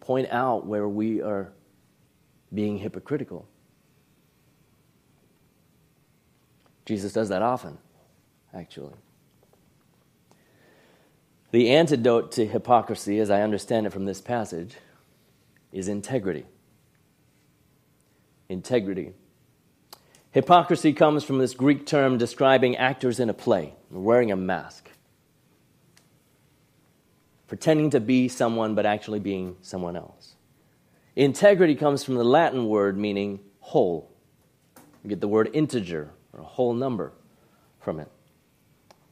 point 0.00 0.28
out 0.30 0.66
where 0.66 0.88
we 0.88 1.20
are 1.20 1.52
being 2.52 2.78
hypocritical. 2.78 3.48
Jesus 6.84 7.12
does 7.12 7.30
that 7.30 7.42
often, 7.42 7.78
actually. 8.52 8.92
The 11.50 11.70
antidote 11.70 12.32
to 12.32 12.46
hypocrisy, 12.46 13.18
as 13.18 13.30
I 13.30 13.42
understand 13.42 13.86
it 13.86 13.90
from 13.90 14.04
this 14.04 14.20
passage, 14.20 14.76
is 15.72 15.88
integrity. 15.88 16.44
Integrity. 18.48 19.14
Hypocrisy 20.34 20.92
comes 20.92 21.22
from 21.22 21.38
this 21.38 21.54
Greek 21.54 21.86
term 21.86 22.18
describing 22.18 22.76
actors 22.76 23.20
in 23.20 23.30
a 23.30 23.32
play, 23.32 23.72
wearing 23.88 24.32
a 24.32 24.36
mask, 24.36 24.90
pretending 27.46 27.90
to 27.90 28.00
be 28.00 28.26
someone 28.26 28.74
but 28.74 28.84
actually 28.84 29.20
being 29.20 29.54
someone 29.62 29.94
else. 29.94 30.34
Integrity 31.14 31.76
comes 31.76 32.02
from 32.02 32.16
the 32.16 32.24
Latin 32.24 32.66
word 32.66 32.98
meaning 32.98 33.38
whole. 33.60 34.10
You 35.04 35.10
get 35.10 35.20
the 35.20 35.28
word 35.28 35.50
integer, 35.52 36.10
or 36.32 36.40
a 36.40 36.44
whole 36.44 36.74
number, 36.74 37.12
from 37.78 38.00
it. 38.00 38.10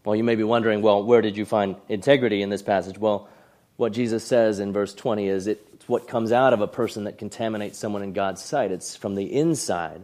Well, 0.04 0.16
you 0.16 0.24
may 0.24 0.34
be 0.34 0.42
wondering, 0.42 0.82
well, 0.82 1.04
where 1.04 1.22
did 1.22 1.36
you 1.36 1.44
find 1.44 1.76
integrity 1.88 2.42
in 2.42 2.50
this 2.50 2.62
passage? 2.62 2.98
Well, 2.98 3.28
what 3.76 3.92
Jesus 3.92 4.24
says 4.24 4.58
in 4.58 4.72
verse 4.72 4.92
20 4.92 5.28
is 5.28 5.46
it's 5.46 5.88
what 5.88 6.08
comes 6.08 6.32
out 6.32 6.52
of 6.52 6.62
a 6.62 6.66
person 6.66 7.04
that 7.04 7.16
contaminates 7.16 7.78
someone 7.78 8.02
in 8.02 8.12
God's 8.12 8.42
sight. 8.42 8.72
It's 8.72 8.96
from 8.96 9.14
the 9.14 9.32
inside, 9.32 10.02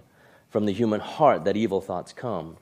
from 0.49 0.67
the 0.67 0.73
human 0.73 1.01
heart, 1.01 1.45
that 1.45 1.57
evil 1.57 1.81
thoughts 1.81 2.13
come. 2.13 2.57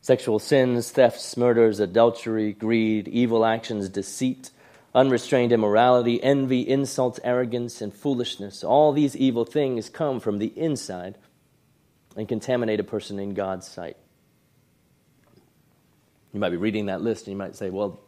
Sexual 0.00 0.38
sins, 0.38 0.90
thefts, 0.90 1.36
murders, 1.36 1.80
adultery, 1.80 2.52
greed, 2.52 3.08
evil 3.08 3.44
actions, 3.44 3.88
deceit, 3.88 4.50
unrestrained 4.94 5.52
immorality, 5.52 6.22
envy, 6.22 6.66
insults, 6.66 7.20
arrogance, 7.22 7.82
and 7.82 7.92
foolishness. 7.92 8.64
All 8.64 8.92
these 8.92 9.16
evil 9.16 9.44
things 9.44 9.88
come 9.88 10.20
from 10.20 10.38
the 10.38 10.52
inside 10.56 11.18
and 12.16 12.28
contaminate 12.28 12.80
a 12.80 12.84
person 12.84 13.18
in 13.18 13.34
God's 13.34 13.66
sight. 13.66 13.96
You 16.32 16.40
might 16.40 16.50
be 16.50 16.56
reading 16.56 16.86
that 16.86 17.02
list 17.02 17.26
and 17.26 17.32
you 17.32 17.38
might 17.38 17.56
say, 17.56 17.70
well, 17.70 18.00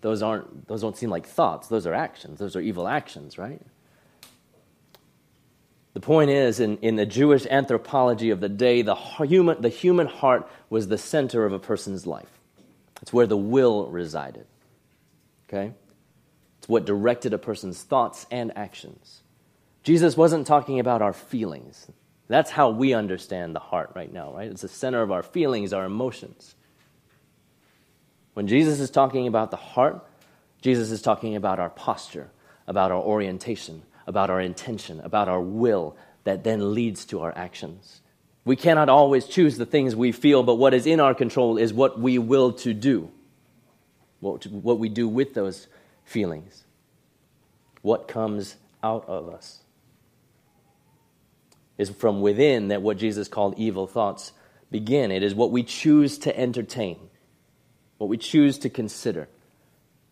those, 0.00 0.22
aren't, 0.22 0.68
those 0.68 0.82
don't 0.82 0.96
seem 0.96 1.10
like 1.10 1.26
thoughts. 1.26 1.68
Those 1.68 1.86
are 1.86 1.94
actions. 1.94 2.38
Those 2.38 2.56
are 2.56 2.60
evil 2.60 2.86
actions, 2.86 3.38
right? 3.38 3.60
The 5.94 6.00
point 6.00 6.30
is, 6.30 6.58
in, 6.60 6.78
in 6.78 6.96
the 6.96 7.06
Jewish 7.06 7.46
anthropology 7.46 8.30
of 8.30 8.40
the 8.40 8.48
day, 8.48 8.82
the 8.82 8.96
human, 8.96 9.62
the 9.62 9.68
human 9.68 10.08
heart 10.08 10.50
was 10.68 10.88
the 10.88 10.98
center 10.98 11.46
of 11.46 11.52
a 11.52 11.58
person's 11.58 12.06
life. 12.06 12.28
It's 13.00 13.12
where 13.12 13.28
the 13.28 13.36
will 13.36 13.86
resided. 13.86 14.46
Okay? 15.48 15.72
It's 16.58 16.68
what 16.68 16.84
directed 16.84 17.32
a 17.32 17.38
person's 17.38 17.80
thoughts 17.82 18.26
and 18.30 18.56
actions. 18.56 19.22
Jesus 19.84 20.16
wasn't 20.16 20.46
talking 20.46 20.80
about 20.80 21.00
our 21.00 21.12
feelings. 21.12 21.86
That's 22.26 22.50
how 22.50 22.70
we 22.70 22.94
understand 22.94 23.54
the 23.54 23.60
heart 23.60 23.92
right 23.94 24.12
now, 24.12 24.32
right? 24.32 24.50
It's 24.50 24.62
the 24.62 24.68
center 24.68 25.02
of 25.02 25.12
our 25.12 25.22
feelings, 25.22 25.72
our 25.72 25.84
emotions. 25.84 26.54
When 28.32 28.48
Jesus 28.48 28.80
is 28.80 28.90
talking 28.90 29.26
about 29.26 29.50
the 29.50 29.58
heart, 29.58 30.04
Jesus 30.62 30.90
is 30.90 31.02
talking 31.02 31.36
about 31.36 31.60
our 31.60 31.68
posture, 31.70 32.30
about 32.66 32.90
our 32.90 33.00
orientation, 33.00 33.82
about 34.06 34.30
our 34.30 34.40
intention, 34.40 35.00
about 35.00 35.28
our 35.28 35.40
will 35.40 35.96
that 36.24 36.44
then 36.44 36.74
leads 36.74 37.04
to 37.06 37.20
our 37.20 37.36
actions. 37.36 38.00
We 38.44 38.56
cannot 38.56 38.88
always 38.88 39.26
choose 39.26 39.56
the 39.56 39.66
things 39.66 39.96
we 39.96 40.12
feel, 40.12 40.42
but 40.42 40.56
what 40.56 40.74
is 40.74 40.86
in 40.86 41.00
our 41.00 41.14
control 41.14 41.56
is 41.56 41.72
what 41.72 41.98
we 41.98 42.18
will 42.18 42.52
to 42.54 42.74
do, 42.74 43.10
what, 44.20 44.46
what 44.46 44.78
we 44.78 44.88
do 44.88 45.08
with 45.08 45.34
those 45.34 45.66
feelings, 46.04 46.64
what 47.82 48.08
comes 48.08 48.56
out 48.82 49.08
of 49.08 49.28
us. 49.28 49.60
Is 51.76 51.90
from 51.90 52.20
within 52.20 52.68
that 52.68 52.82
what 52.82 52.98
Jesus 52.98 53.26
called 53.26 53.58
evil 53.58 53.86
thoughts 53.86 54.32
begin. 54.70 55.10
It 55.10 55.22
is 55.22 55.34
what 55.34 55.50
we 55.50 55.64
choose 55.64 56.18
to 56.18 56.38
entertain 56.38 56.98
what 57.98 58.08
we 58.08 58.16
choose 58.16 58.58
to 58.58 58.68
consider, 58.68 59.28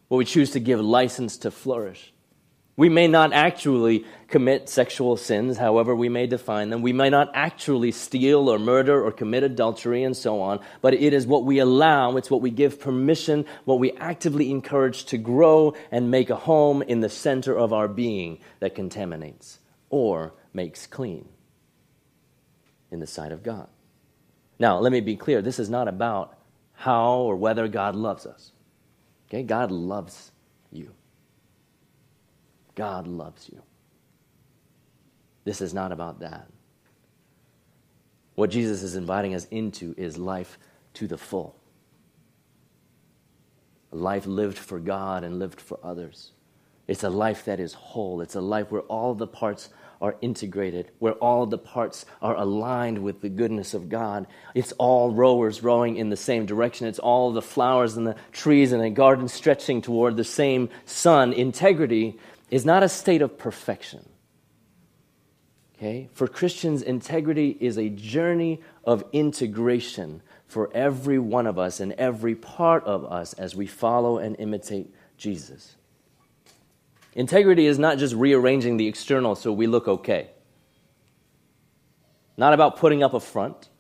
what 0.09 0.19
we 0.19 0.25
choose 0.25 0.53
to 0.53 0.61
give 0.61 0.81
license 0.81 1.37
to 1.39 1.51
flourish. 1.51 2.13
We 2.75 2.89
may 2.89 3.07
not 3.07 3.35
actually 3.35 4.07
commit 4.29 4.69
sexual 4.69 5.19
sins, 5.19 5.59
however 5.59 5.95
we 5.95 6.09
may 6.09 6.27
define 6.27 6.71
them. 6.71 6.81
We 6.81 6.95
may 6.95 7.11
not 7.11 7.31
actually 7.35 7.93
steal 7.93 8.49
or 8.49 8.59
murder 8.59 9.05
or 9.05 9.13
commit 9.13 9.43
adultery 9.43 10.05
and 10.05 10.17
so 10.17 10.41
on, 10.41 10.61
but 10.81 10.95
it 10.95 11.13
is 11.13 11.27
what 11.27 11.45
we 11.45 11.59
allow, 11.59 12.17
it's 12.17 12.31
what 12.31 12.41
we 12.41 12.51
give 12.51 12.81
permission, 12.81 13.45
what 13.67 13.79
we 13.79 13.93
actively 13.93 14.51
encourage 14.51 15.05
to 15.07 15.19
grow 15.19 15.75
and 15.91 16.11
make 16.11 16.31
a 16.31 16.37
home 16.37 16.81
in 16.81 17.01
the 17.01 17.11
center 17.11 17.55
of 17.55 17.75
our 17.75 17.89
being 17.89 18.39
that 18.61 18.75
contaminates 18.75 19.59
or 19.91 20.33
makes 20.55 20.87
clean 20.87 21.29
in 22.91 23.01
the 23.01 23.07
sight 23.07 23.33
of 23.33 23.43
God. 23.43 23.69
Now, 24.59 24.79
let 24.79 24.93
me 24.93 25.01
be 25.01 25.17
clear 25.17 25.43
this 25.43 25.59
is 25.59 25.69
not 25.69 25.89
about 25.89 26.39
how 26.73 27.17
or 27.19 27.37
whether 27.37 27.69
God 27.69 27.97
loves 27.97 28.25
us. 28.25 28.53
Okay? 29.29 29.43
God 29.43 29.71
loves 29.71 30.33
you. 30.71 30.93
God 32.75 33.07
loves 33.07 33.49
you. 33.53 33.63
This 35.45 35.61
is 35.61 35.75
not 35.75 35.93
about 35.93 36.21
that. 36.21 36.47
What 38.35 38.51
Jesus 38.51 38.83
is 38.83 38.97
inviting 38.97 39.35
us 39.35 39.47
into 39.51 39.95
is 39.97 40.17
life 40.17 40.59
to 40.95 41.07
the 41.07 41.19
full. 41.19 41.57
A 43.93 43.97
life 43.97 44.27
lived 44.27 44.57
for 44.59 44.79
God 44.79 45.23
and 45.25 45.39
lived 45.39 45.61
for 45.61 45.79
others. 45.83 46.33
It's 46.89 47.05
a 47.05 47.11
life 47.11 47.45
that 47.45 47.61
is 47.61 47.75
whole. 47.75 48.21
It's 48.21 48.35
a 48.35 48.41
life 48.41 48.71
where 48.71 48.83
all 48.83 49.15
the 49.15 49.27
parts 49.27 49.69
are 50.01 50.17
integrated, 50.21 50.91
where 50.99 51.13
all 51.15 51.47
the 51.47 51.59
parts 51.59 52.05
are 52.21 52.35
aligned 52.35 52.99
with 52.99 53.21
the 53.21 53.29
goodness 53.29 53.73
of 53.73 53.89
God. 53.89 54.27
It's 54.55 54.73
all 54.73 55.13
rowers 55.13 55.63
rowing 55.63 55.97
in 55.97 56.11
the 56.11 56.17
same 56.17 56.45
direction. 56.45 56.89
It's 56.89 56.99
all 56.99 57.33
the 57.33 57.43
flowers 57.43 57.97
and 57.97 58.07
the 58.07 58.17
trees 58.33 58.73
and 58.73 58.83
the 58.83 58.91
garden 58.91 59.29
stretching 59.29 59.81
toward 59.81 60.17
the 60.17 60.25
same 60.25 60.71
sun. 60.87 61.33
Integrity 61.33 62.19
is 62.53 62.67
not 62.67 62.83
a 62.83 62.89
state 62.89 63.23
of 63.23 63.39
perfection. 63.39 64.07
Okay? 65.75 66.11
For 66.13 66.29
Christians, 66.29 66.83
integrity 66.83 67.57
is 67.59 67.79
a 67.79 67.89
journey 67.89 68.61
of 68.85 69.03
integration 69.11 70.21
for 70.47 70.71
every 70.75 71.19
one 71.19 71.47
of 71.47 71.59
us 71.59 71.81
and 71.81 71.93
every 71.95 72.35
part 72.35 72.85
of 72.85 73.07
us 73.07 73.33
as 73.33 73.57
we 73.57 73.67
follow 73.67 74.19
and 74.19 74.37
imitate 74.39 74.95
Jesus. 75.17 75.77
Integrity 77.15 77.67
is 77.67 77.79
not 77.79 77.97
just 77.97 78.15
rearranging 78.15 78.77
the 78.77 78.87
external 78.87 79.35
so 79.35 79.51
we 79.51 79.67
look 79.67 79.89
okay. 79.89 80.29
Not 82.37 82.53
about 82.53 82.77
putting 82.77 83.03
up 83.03 83.15
a 83.15 83.21
front. 83.21 83.71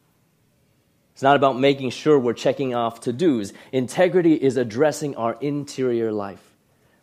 It's 1.12 1.22
not 1.22 1.36
about 1.36 1.58
making 1.58 1.90
sure 1.90 2.18
we're 2.18 2.32
checking 2.32 2.74
off 2.74 3.00
to 3.00 3.12
dos. 3.12 3.52
Integrity 3.70 4.32
is 4.32 4.56
addressing 4.56 5.14
our 5.16 5.36
interior 5.42 6.10
life, 6.10 6.51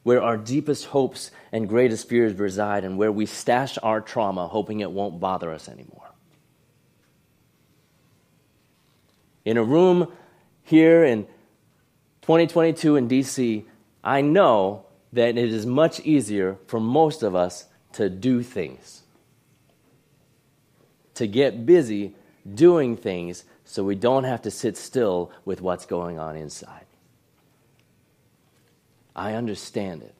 where 0.03 0.21
our 0.21 0.37
deepest 0.37 0.85
hopes 0.85 1.31
and 1.51 1.67
greatest 1.67 2.07
fears 2.07 2.33
reside, 2.33 2.83
and 2.83 2.97
where 2.97 3.11
we 3.11 3.25
stash 3.25 3.77
our 3.83 4.01
trauma, 4.01 4.47
hoping 4.47 4.79
it 4.79 4.91
won't 4.91 5.19
bother 5.19 5.51
us 5.51 5.67
anymore. 5.67 6.09
In 9.45 9.57
a 9.57 9.63
room 9.63 10.11
here 10.63 11.03
in 11.03 11.25
2022 12.21 12.95
in 12.95 13.07
DC, 13.07 13.65
I 14.03 14.21
know 14.21 14.85
that 15.11 15.37
it 15.37 15.51
is 15.51 15.65
much 15.65 15.99
easier 16.01 16.57
for 16.67 16.79
most 16.79 17.23
of 17.23 17.35
us 17.35 17.65
to 17.93 18.09
do 18.09 18.43
things, 18.43 19.03
to 21.15 21.27
get 21.27 21.65
busy 21.65 22.13
doing 22.53 22.95
things 22.95 23.43
so 23.65 23.83
we 23.83 23.95
don't 23.95 24.23
have 24.23 24.41
to 24.43 24.51
sit 24.51 24.77
still 24.77 25.31
with 25.45 25.61
what's 25.61 25.85
going 25.85 26.19
on 26.19 26.35
inside. 26.35 26.85
I 29.19 29.33
understand 29.33 30.01
it. 30.01 30.15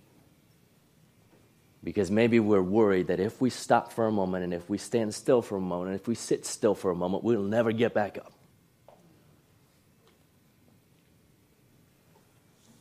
Because 1.81 2.11
maybe 2.11 2.41
we're 2.41 2.61
worried 2.61 3.07
that 3.07 3.21
if 3.21 3.39
we 3.39 3.49
stop 3.49 3.93
for 3.93 4.05
a 4.05 4.11
moment 4.11 4.43
and 4.43 4.53
if 4.53 4.69
we 4.69 4.77
stand 4.77 5.15
still 5.15 5.41
for 5.41 5.55
a 5.55 5.61
moment 5.61 5.91
and 5.91 5.99
if 5.99 6.05
we 6.05 6.15
sit 6.15 6.45
still 6.45 6.75
for 6.75 6.91
a 6.91 6.95
moment, 6.95 7.23
we'll 7.23 7.41
never 7.41 7.71
get 7.71 7.93
back 7.93 8.17
up. 8.17 8.33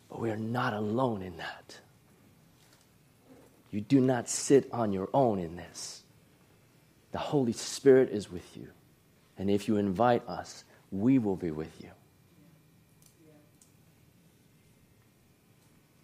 But 0.08 0.18
we 0.18 0.32
are 0.32 0.36
not 0.36 0.74
alone 0.74 1.22
in 1.22 1.36
that. 1.36 1.78
You 3.70 3.80
do 3.80 4.00
not 4.00 4.28
sit 4.28 4.68
on 4.72 4.92
your 4.92 5.08
own 5.14 5.38
in 5.38 5.54
this. 5.54 6.02
The 7.12 7.18
Holy 7.18 7.52
Spirit 7.52 8.10
is 8.10 8.28
with 8.28 8.56
you. 8.56 8.66
And 9.38 9.48
if 9.48 9.68
you 9.68 9.76
invite 9.76 10.28
us, 10.28 10.64
we 10.90 11.20
will 11.20 11.36
be 11.36 11.52
with 11.52 11.70
you. 11.80 11.90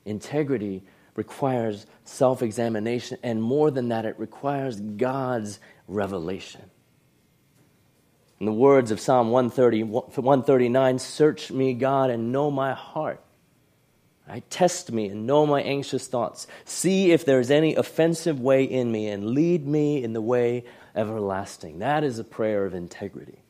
Integrity 0.04 0.82
requires 1.16 1.86
self 2.04 2.42
examination, 2.42 3.18
and 3.22 3.42
more 3.42 3.70
than 3.70 3.88
that, 3.88 4.04
it 4.04 4.18
requires 4.18 4.80
God's 4.80 5.60
revelation. 5.88 6.62
In 8.40 8.46
the 8.46 8.52
words 8.52 8.90
of 8.90 9.00
Psalm 9.00 9.30
130, 9.30 9.84
139, 9.84 10.98
search 10.98 11.50
me, 11.50 11.72
God, 11.74 12.10
and 12.10 12.32
know 12.32 12.50
my 12.50 12.74
heart. 12.74 13.22
I 14.26 14.40
Test 14.50 14.90
me 14.90 15.08
and 15.08 15.26
know 15.26 15.46
my 15.46 15.62
anxious 15.62 16.06
thoughts. 16.06 16.46
See 16.64 17.12
if 17.12 17.24
there 17.24 17.40
is 17.40 17.50
any 17.50 17.74
offensive 17.74 18.40
way 18.40 18.64
in 18.64 18.90
me 18.90 19.08
and 19.08 19.30
lead 19.30 19.66
me 19.66 20.02
in 20.02 20.14
the 20.14 20.22
way 20.22 20.64
everlasting. 20.96 21.80
That 21.80 22.04
is 22.04 22.18
a 22.18 22.24
prayer 22.24 22.64
of 22.64 22.74
integrity. 22.74 23.43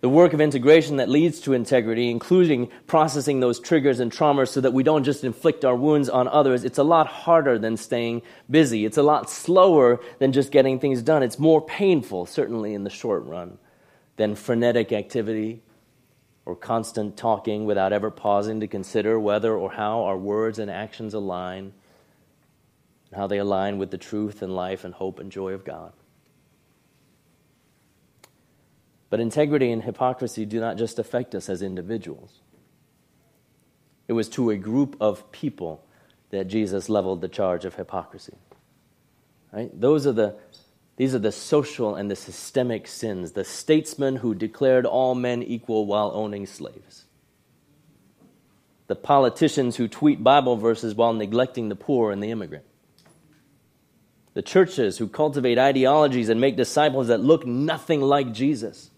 The 0.00 0.08
work 0.08 0.32
of 0.32 0.40
integration 0.40 0.96
that 0.96 1.08
leads 1.08 1.40
to 1.40 1.52
integrity, 1.52 2.10
including 2.10 2.70
processing 2.86 3.40
those 3.40 3.58
triggers 3.58 4.00
and 4.00 4.12
traumas 4.12 4.48
so 4.48 4.60
that 4.60 4.72
we 4.72 4.82
don't 4.82 5.04
just 5.04 5.24
inflict 5.24 5.64
our 5.64 5.76
wounds 5.76 6.08
on 6.08 6.28
others, 6.28 6.64
it's 6.64 6.78
a 6.78 6.84
lot 6.84 7.06
harder 7.06 7.58
than 7.58 7.76
staying 7.76 8.22
busy. 8.50 8.84
It's 8.84 8.98
a 8.98 9.02
lot 9.02 9.30
slower 9.30 10.00
than 10.18 10.32
just 10.32 10.52
getting 10.52 10.78
things 10.78 11.02
done. 11.02 11.22
It's 11.22 11.38
more 11.38 11.64
painful, 11.64 12.26
certainly 12.26 12.74
in 12.74 12.84
the 12.84 12.90
short 12.90 13.24
run, 13.24 13.58
than 14.16 14.34
frenetic 14.34 14.92
activity 14.92 15.62
or 16.44 16.54
constant 16.54 17.16
talking 17.16 17.64
without 17.64 17.92
ever 17.92 18.10
pausing 18.10 18.60
to 18.60 18.68
consider 18.68 19.18
whether 19.18 19.56
or 19.56 19.72
how 19.72 20.04
our 20.04 20.16
words 20.16 20.60
and 20.60 20.70
actions 20.70 21.12
align, 21.12 21.72
and 23.10 23.16
how 23.18 23.26
they 23.26 23.38
align 23.38 23.78
with 23.78 23.90
the 23.90 23.98
truth 23.98 24.42
and 24.42 24.54
life 24.54 24.84
and 24.84 24.94
hope 24.94 25.18
and 25.18 25.32
joy 25.32 25.52
of 25.52 25.64
God. 25.64 25.92
But 29.08 29.20
integrity 29.20 29.70
and 29.70 29.82
hypocrisy 29.82 30.44
do 30.44 30.60
not 30.60 30.76
just 30.76 30.98
affect 30.98 31.34
us 31.34 31.48
as 31.48 31.62
individuals. 31.62 32.40
It 34.08 34.12
was 34.12 34.28
to 34.30 34.50
a 34.50 34.56
group 34.56 34.96
of 35.00 35.30
people 35.32 35.84
that 36.30 36.48
Jesus 36.48 36.88
leveled 36.88 37.20
the 37.20 37.28
charge 37.28 37.64
of 37.64 37.74
hypocrisy. 37.74 38.36
Right? 39.52 39.70
Those 39.78 40.06
are 40.06 40.12
the 40.12 40.36
these 40.96 41.14
are 41.14 41.20
the 41.20 41.32
social 41.32 41.94
and 41.94 42.10
the 42.10 42.16
systemic 42.16 42.88
sins, 42.88 43.32
the 43.32 43.44
statesmen 43.44 44.16
who 44.16 44.34
declared 44.34 44.86
all 44.86 45.14
men 45.14 45.42
equal 45.42 45.84
while 45.84 46.10
owning 46.14 46.46
slaves. 46.46 47.04
The 48.86 48.96
politicians 48.96 49.76
who 49.76 49.88
tweet 49.88 50.24
Bible 50.24 50.56
verses 50.56 50.94
while 50.94 51.12
neglecting 51.12 51.68
the 51.68 51.76
poor 51.76 52.12
and 52.12 52.22
the 52.22 52.30
immigrant. 52.30 52.64
The 54.32 54.40
churches 54.40 54.96
who 54.96 55.06
cultivate 55.06 55.58
ideologies 55.58 56.30
and 56.30 56.40
make 56.40 56.56
disciples 56.56 57.08
that 57.08 57.20
look 57.20 57.46
nothing 57.46 58.00
like 58.00 58.32
Jesus 58.32 58.90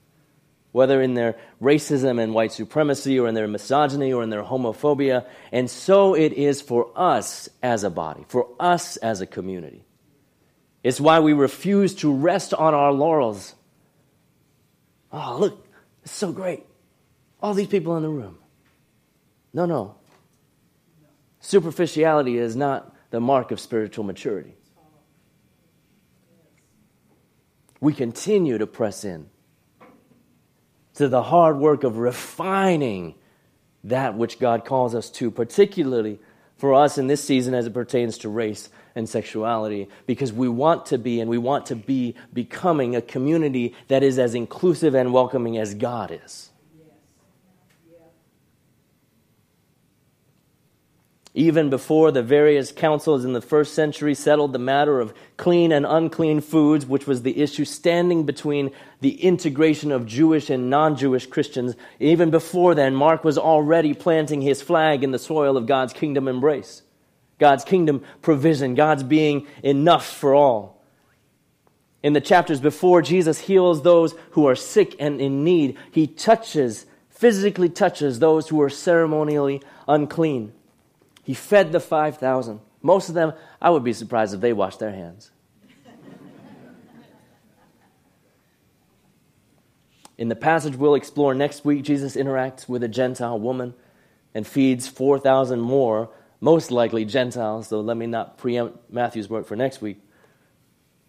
whether 0.72 1.00
in 1.00 1.14
their 1.14 1.36
racism 1.62 2.22
and 2.22 2.34
white 2.34 2.52
supremacy, 2.52 3.18
or 3.18 3.28
in 3.28 3.34
their 3.34 3.48
misogyny, 3.48 4.12
or 4.12 4.22
in 4.22 4.30
their 4.30 4.42
homophobia. 4.42 5.26
And 5.50 5.70
so 5.70 6.14
it 6.14 6.32
is 6.34 6.60
for 6.60 6.90
us 6.94 7.48
as 7.62 7.84
a 7.84 7.90
body, 7.90 8.24
for 8.28 8.48
us 8.60 8.96
as 8.98 9.20
a 9.20 9.26
community. 9.26 9.84
It's 10.82 11.00
why 11.00 11.20
we 11.20 11.32
refuse 11.32 11.94
to 11.96 12.12
rest 12.12 12.54
on 12.54 12.74
our 12.74 12.92
laurels. 12.92 13.54
Oh, 15.12 15.38
look, 15.40 15.66
it's 16.04 16.12
so 16.12 16.32
great. 16.32 16.64
All 17.40 17.54
these 17.54 17.66
people 17.66 17.96
in 17.96 18.02
the 18.02 18.08
room. 18.08 18.38
No, 19.52 19.64
no. 19.64 19.96
Superficiality 21.40 22.36
is 22.36 22.56
not 22.56 22.94
the 23.10 23.20
mark 23.20 23.50
of 23.50 23.60
spiritual 23.60 24.04
maturity. 24.04 24.54
We 27.80 27.94
continue 27.94 28.58
to 28.58 28.66
press 28.66 29.04
in 29.04 29.30
to 30.98 31.08
the 31.08 31.22
hard 31.22 31.58
work 31.58 31.84
of 31.84 31.98
refining 31.98 33.14
that 33.84 34.16
which 34.16 34.40
God 34.40 34.64
calls 34.64 34.96
us 34.96 35.10
to, 35.10 35.30
particularly 35.30 36.18
for 36.56 36.74
us 36.74 36.98
in 36.98 37.06
this 37.06 37.22
season 37.22 37.54
as 37.54 37.66
it 37.66 37.72
pertains 37.72 38.18
to 38.18 38.28
race 38.28 38.68
and 38.96 39.08
sexuality, 39.08 39.88
because 40.06 40.32
we 40.32 40.48
want 40.48 40.86
to 40.86 40.98
be 40.98 41.20
and 41.20 41.30
we 41.30 41.38
want 41.38 41.66
to 41.66 41.76
be 41.76 42.16
becoming 42.32 42.96
a 42.96 43.00
community 43.00 43.76
that 43.86 44.02
is 44.02 44.18
as 44.18 44.34
inclusive 44.34 44.96
and 44.96 45.12
welcoming 45.12 45.56
as 45.56 45.74
God 45.74 46.20
is. 46.24 46.47
Even 51.38 51.70
before 51.70 52.10
the 52.10 52.22
various 52.22 52.72
councils 52.72 53.24
in 53.24 53.32
the 53.32 53.40
first 53.40 53.72
century 53.72 54.12
settled 54.12 54.52
the 54.52 54.58
matter 54.58 54.98
of 54.98 55.14
clean 55.36 55.70
and 55.70 55.86
unclean 55.86 56.40
foods, 56.40 56.84
which 56.84 57.06
was 57.06 57.22
the 57.22 57.40
issue 57.40 57.64
standing 57.64 58.26
between 58.26 58.72
the 59.02 59.22
integration 59.22 59.92
of 59.92 60.04
Jewish 60.04 60.50
and 60.50 60.68
non 60.68 60.96
Jewish 60.96 61.26
Christians. 61.26 61.76
Even 62.00 62.30
before 62.30 62.74
then, 62.74 62.96
Mark 62.96 63.22
was 63.22 63.38
already 63.38 63.94
planting 63.94 64.42
his 64.42 64.60
flag 64.60 65.04
in 65.04 65.12
the 65.12 65.18
soil 65.18 65.56
of 65.56 65.66
God's 65.66 65.92
kingdom 65.92 66.26
embrace, 66.26 66.82
God's 67.38 67.62
kingdom 67.62 68.02
provision, 68.20 68.74
God's 68.74 69.04
being 69.04 69.46
enough 69.62 70.06
for 70.06 70.34
all. 70.34 70.82
In 72.02 72.14
the 72.14 72.20
chapters 72.20 72.60
before, 72.60 73.00
Jesus 73.00 73.38
heals 73.38 73.82
those 73.82 74.12
who 74.32 74.48
are 74.48 74.56
sick 74.56 74.96
and 74.98 75.20
in 75.20 75.44
need. 75.44 75.78
He 75.92 76.08
touches, 76.08 76.86
physically 77.10 77.68
touches 77.68 78.18
those 78.18 78.48
who 78.48 78.60
are 78.60 78.70
ceremonially 78.70 79.62
unclean. 79.86 80.52
He 81.28 81.34
fed 81.34 81.72
the 81.72 81.78
5,000. 81.78 82.58
Most 82.80 83.10
of 83.10 83.14
them, 83.14 83.34
I 83.60 83.68
would 83.68 83.84
be 83.84 83.92
surprised 83.92 84.32
if 84.32 84.40
they 84.40 84.54
washed 84.54 84.78
their 84.78 84.92
hands. 84.92 85.30
In 90.16 90.30
the 90.30 90.34
passage 90.34 90.74
we'll 90.74 90.94
explore 90.94 91.34
next 91.34 91.66
week, 91.66 91.82
Jesus 91.84 92.16
interacts 92.16 92.66
with 92.66 92.82
a 92.82 92.88
Gentile 92.88 93.38
woman 93.38 93.74
and 94.34 94.46
feeds 94.46 94.88
4,000 94.88 95.60
more, 95.60 96.08
most 96.40 96.70
likely 96.70 97.04
Gentiles, 97.04 97.68
so 97.68 97.82
let 97.82 97.98
me 97.98 98.06
not 98.06 98.38
preempt 98.38 98.90
Matthew's 98.90 99.28
work 99.28 99.46
for 99.46 99.54
next 99.54 99.82
week. 99.82 100.00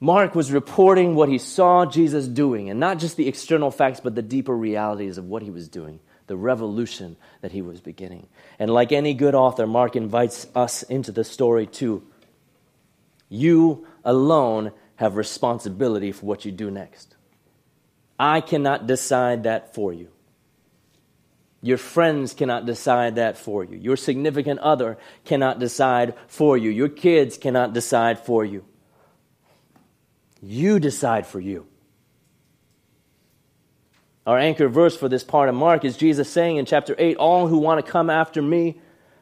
Mark 0.01 0.36
was 0.36 0.51
reporting 0.51 1.15
what 1.15 1.29
he 1.29 1.38
saw 1.38 1.86
Jesus 1.86 2.27
doing, 2.27 2.69
and 2.69 2.77
not 2.77 2.99
just 2.99 3.15
the 3.15 3.29
external 3.29 3.71
facts, 3.71 4.01
but 4.01 4.15
the 4.15 4.21
deeper 4.21 4.53
realities 4.53 5.17
of 5.17 5.29
what 5.29 5.43
he 5.43 5.49
was 5.49 5.69
doing 5.69 6.01
the 6.30 6.38
revolution 6.38 7.18
that 7.42 7.52
he 7.52 7.62
was 7.62 7.82
beginning. 7.82 8.28
And 8.58 8.72
like 8.72 8.94
any 8.94 9.13
good 9.13 9.36
author, 9.36 9.68
Mark 9.68 9.98
invites 9.98 10.48
us 10.56 10.84
into 10.84 11.12
the 11.12 11.26
story 11.26 11.68
too. 11.68 12.04
You 13.28 13.86
alone 14.06 14.72
have 14.96 15.18
responsibility 15.18 16.13
for 16.13 16.26
what 16.26 16.46
you 16.46 16.52
do 16.52 16.72
next. 16.72 17.15
I 18.18 18.42
cannot 18.42 18.88
decide 18.88 19.44
that 19.44 19.74
for 19.74 19.92
you. 19.92 20.10
Your 21.62 21.78
friends 21.78 22.34
cannot 22.34 22.65
decide 22.65 23.15
that 23.15 23.38
for 23.38 23.63
you. 23.63 23.78
Your 23.78 23.98
significant 23.98 24.60
other 24.60 24.98
cannot 25.26 25.60
decide 25.60 26.13
for 26.28 26.58
you. 26.58 26.70
Your 26.70 26.89
kids 26.89 27.38
cannot 27.38 27.74
decide 27.74 28.20
for 28.20 28.46
you. 28.46 28.63
You 30.42 30.80
decide 30.80 31.28
for 31.28 31.39
you. 31.39 31.68
Our 34.30 34.38
anchor 34.38 34.70
verse 34.70 34.96
for 34.96 35.10
this 35.10 35.24
part 35.24 35.50
of 35.50 35.56
Mark 35.56 35.84
is 35.84 35.98
Jesus 35.98 36.30
saying 36.30 36.58
in 36.58 36.68
chapter 36.68 36.94
8 37.00 37.18
All 37.18 37.48
who 37.48 37.58
want 37.58 37.84
to 37.84 37.92
come 37.92 38.12
after 38.12 38.44
me 38.44 38.80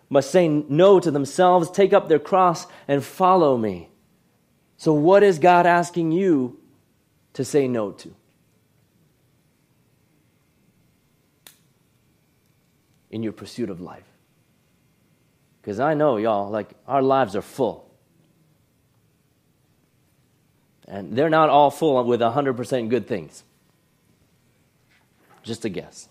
must 0.09 0.29
say 0.31 0.49
no 0.49 0.99
to 0.99 1.09
themselves, 1.09 1.71
take 1.71 1.93
up 1.93 2.09
their 2.09 2.19
cross, 2.19 2.67
and 2.89 3.01
follow 3.01 3.55
me. 3.55 3.87
So, 4.75 4.91
what 4.91 5.23
is 5.23 5.39
God 5.39 5.65
asking 5.65 6.11
you 6.11 6.59
to 7.35 7.45
say 7.45 7.69
no 7.69 7.93
to? 7.93 8.13
In 13.09 13.23
your 13.23 13.31
pursuit 13.31 13.69
of 13.69 13.79
life. 13.79 14.03
Because 15.61 15.79
I 15.79 15.93
know, 15.93 16.17
y'all, 16.17 16.49
like 16.49 16.71
our 16.85 17.01
lives 17.01 17.33
are 17.33 17.41
full. 17.41 17.89
And 20.85 21.15
they're 21.15 21.29
not 21.29 21.47
all 21.47 21.71
full 21.71 22.03
with 22.03 22.19
100% 22.19 22.89
good 22.89 23.07
things. 23.07 23.45
Just 25.47 25.63
a 25.63 25.69
guess. 25.69 26.09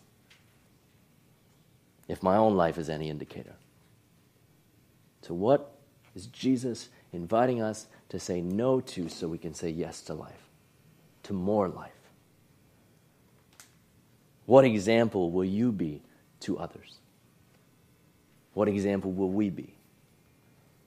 If 2.08 2.22
my 2.22 2.38
own 2.38 2.56
life 2.56 2.78
is 2.78 2.88
any 2.88 3.10
indicator. 3.10 3.52
So, 5.20 5.34
what 5.34 5.76
is 6.14 6.28
Jesus 6.28 6.88
inviting 7.12 7.60
us 7.60 7.86
to 8.08 8.18
say 8.18 8.40
no 8.40 8.80
to 8.80 9.10
so 9.10 9.28
we 9.28 9.36
can 9.36 9.52
say 9.52 9.68
yes 9.68 10.00
to 10.02 10.14
life, 10.14 10.48
to 11.24 11.34
more 11.34 11.68
life? 11.68 11.92
What 14.46 14.64
example 14.64 15.30
will 15.30 15.44
you 15.44 15.70
be 15.70 16.00
to 16.40 16.58
others? 16.58 16.96
What 18.54 18.68
example 18.68 19.12
will 19.12 19.28
we 19.30 19.50
be? 19.50 19.74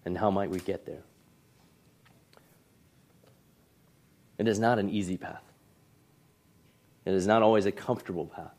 And 0.06 0.18
how 0.18 0.32
might 0.32 0.50
we 0.50 0.58
get 0.58 0.88
there? 0.88 1.04
It 4.40 4.48
is 4.48 4.58
not 4.58 4.80
an 4.80 4.90
easy 4.90 5.18
path. 5.18 5.44
It 7.10 7.16
is 7.16 7.26
not 7.26 7.42
always 7.42 7.66
a 7.66 7.72
comfortable 7.72 8.28
path. 8.28 8.54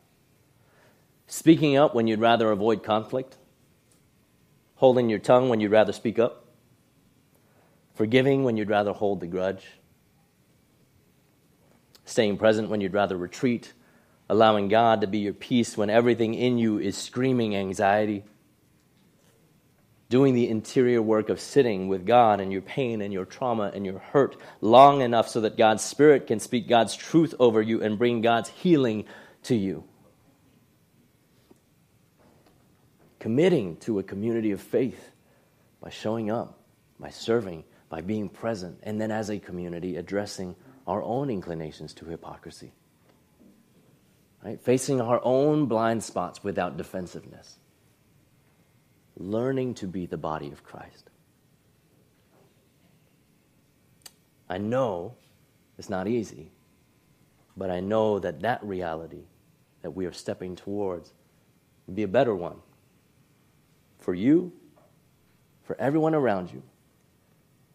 Speaking 1.25 1.77
up 1.77 1.95
when 1.95 2.05
you'd 2.05 2.19
rather 2.19 2.51
avoid 2.51 2.83
conflict, 2.83 3.37
holding 4.75 5.09
your 5.09 5.19
tongue 5.19 5.47
when 5.47 5.61
you'd 5.61 5.71
rather 5.71 5.93
speak 5.93 6.19
up, 6.19 6.47
forgiving 7.93 8.43
when 8.43 8.57
you'd 8.57 8.69
rather 8.69 8.91
hold 8.91 9.21
the 9.21 9.27
grudge, 9.27 9.65
staying 12.03 12.37
present 12.37 12.69
when 12.69 12.81
you'd 12.81 12.93
rather 12.93 13.15
retreat, 13.15 13.71
allowing 14.29 14.67
God 14.67 14.99
to 14.99 15.07
be 15.07 15.19
your 15.19 15.33
peace 15.33 15.77
when 15.77 15.89
everything 15.89 16.33
in 16.33 16.57
you 16.57 16.77
is 16.77 16.97
screaming 16.97 17.55
anxiety 17.55 18.25
doing 20.11 20.35
the 20.35 20.49
interior 20.49 21.01
work 21.01 21.29
of 21.29 21.39
sitting 21.39 21.87
with 21.87 22.05
God 22.05 22.41
and 22.41 22.51
your 22.51 22.61
pain 22.61 23.01
and 23.01 23.13
your 23.13 23.25
trauma 23.25 23.71
and 23.73 23.85
your 23.85 23.99
hurt 23.99 24.35
long 24.59 25.01
enough 25.01 25.29
so 25.29 25.41
that 25.41 25.57
God's 25.57 25.83
Spirit 25.83 26.27
can 26.27 26.39
speak 26.39 26.67
God's 26.67 26.95
truth 26.95 27.33
over 27.39 27.61
you 27.61 27.81
and 27.81 27.97
bring 27.97 28.21
God's 28.21 28.49
healing 28.49 29.05
to 29.43 29.55
you. 29.55 29.85
Committing 33.19 33.77
to 33.77 33.99
a 33.99 34.03
community 34.03 34.51
of 34.51 34.61
faith 34.61 35.11
by 35.81 35.89
showing 35.89 36.29
up, 36.29 36.59
by 36.99 37.09
serving, 37.09 37.63
by 37.89 38.01
being 38.01 38.27
present, 38.27 38.79
and 38.83 38.99
then 38.99 39.11
as 39.11 39.29
a 39.29 39.39
community 39.39 39.95
addressing 39.95 40.55
our 40.87 41.01
own 41.01 41.29
inclinations 41.29 41.93
to 41.93 42.05
hypocrisy. 42.05 42.73
right? 44.43 44.61
Facing 44.61 44.99
our 44.99 45.21
own 45.23 45.67
blind 45.67 46.03
spots 46.03 46.43
without 46.43 46.77
defensiveness. 46.77 47.57
Learning 49.17 49.73
to 49.75 49.87
be 49.87 50.05
the 50.05 50.17
body 50.17 50.51
of 50.51 50.63
Christ. 50.63 51.09
I 54.49 54.57
know 54.57 55.15
it's 55.77 55.89
not 55.89 56.07
easy, 56.07 56.51
but 57.55 57.69
I 57.69 57.79
know 57.79 58.19
that 58.19 58.41
that 58.41 58.63
reality 58.63 59.23
that 59.81 59.91
we 59.91 60.05
are 60.05 60.11
stepping 60.11 60.55
towards 60.55 61.13
will 61.87 61.93
be 61.93 62.03
a 62.03 62.07
better 62.07 62.35
one 62.35 62.57
for 63.97 64.13
you, 64.13 64.51
for 65.63 65.79
everyone 65.79 66.15
around 66.15 66.51
you, 66.51 66.63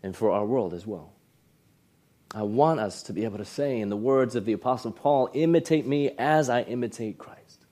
and 0.03 0.15
for 0.15 0.31
our 0.31 0.45
world 0.45 0.75
as 0.75 0.87
well. 0.87 1.13
I 2.35 2.43
want 2.43 2.81
us 2.81 3.05
to 3.05 3.13
be 3.13 3.25
able 3.25 3.39
to 3.39 3.45
say, 3.45 3.81
in 3.81 3.89
the 3.89 3.97
words 3.97 4.37
of 4.37 4.45
the 4.45 4.53
Apostle 4.53 4.93
Paul, 4.93 5.31
imitate 5.33 5.87
me 5.87 6.11
as 6.19 6.51
I 6.51 6.63
imitate 6.63 7.17
Christ. 7.17 7.65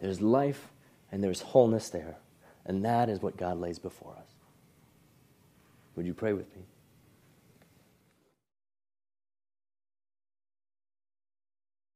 There's 0.00 0.20
life 0.20 0.70
and 1.14 1.22
there's 1.22 1.40
wholeness 1.42 1.90
there, 1.90 2.16
and 2.66 2.84
that 2.84 3.08
is 3.08 3.22
what 3.22 3.36
God 3.36 3.60
lays 3.60 3.78
before 3.78 4.16
us. 4.18 4.26
Would 5.94 6.06
you 6.06 6.12
pray 6.12 6.32
with 6.32 6.52
me? 6.56 6.62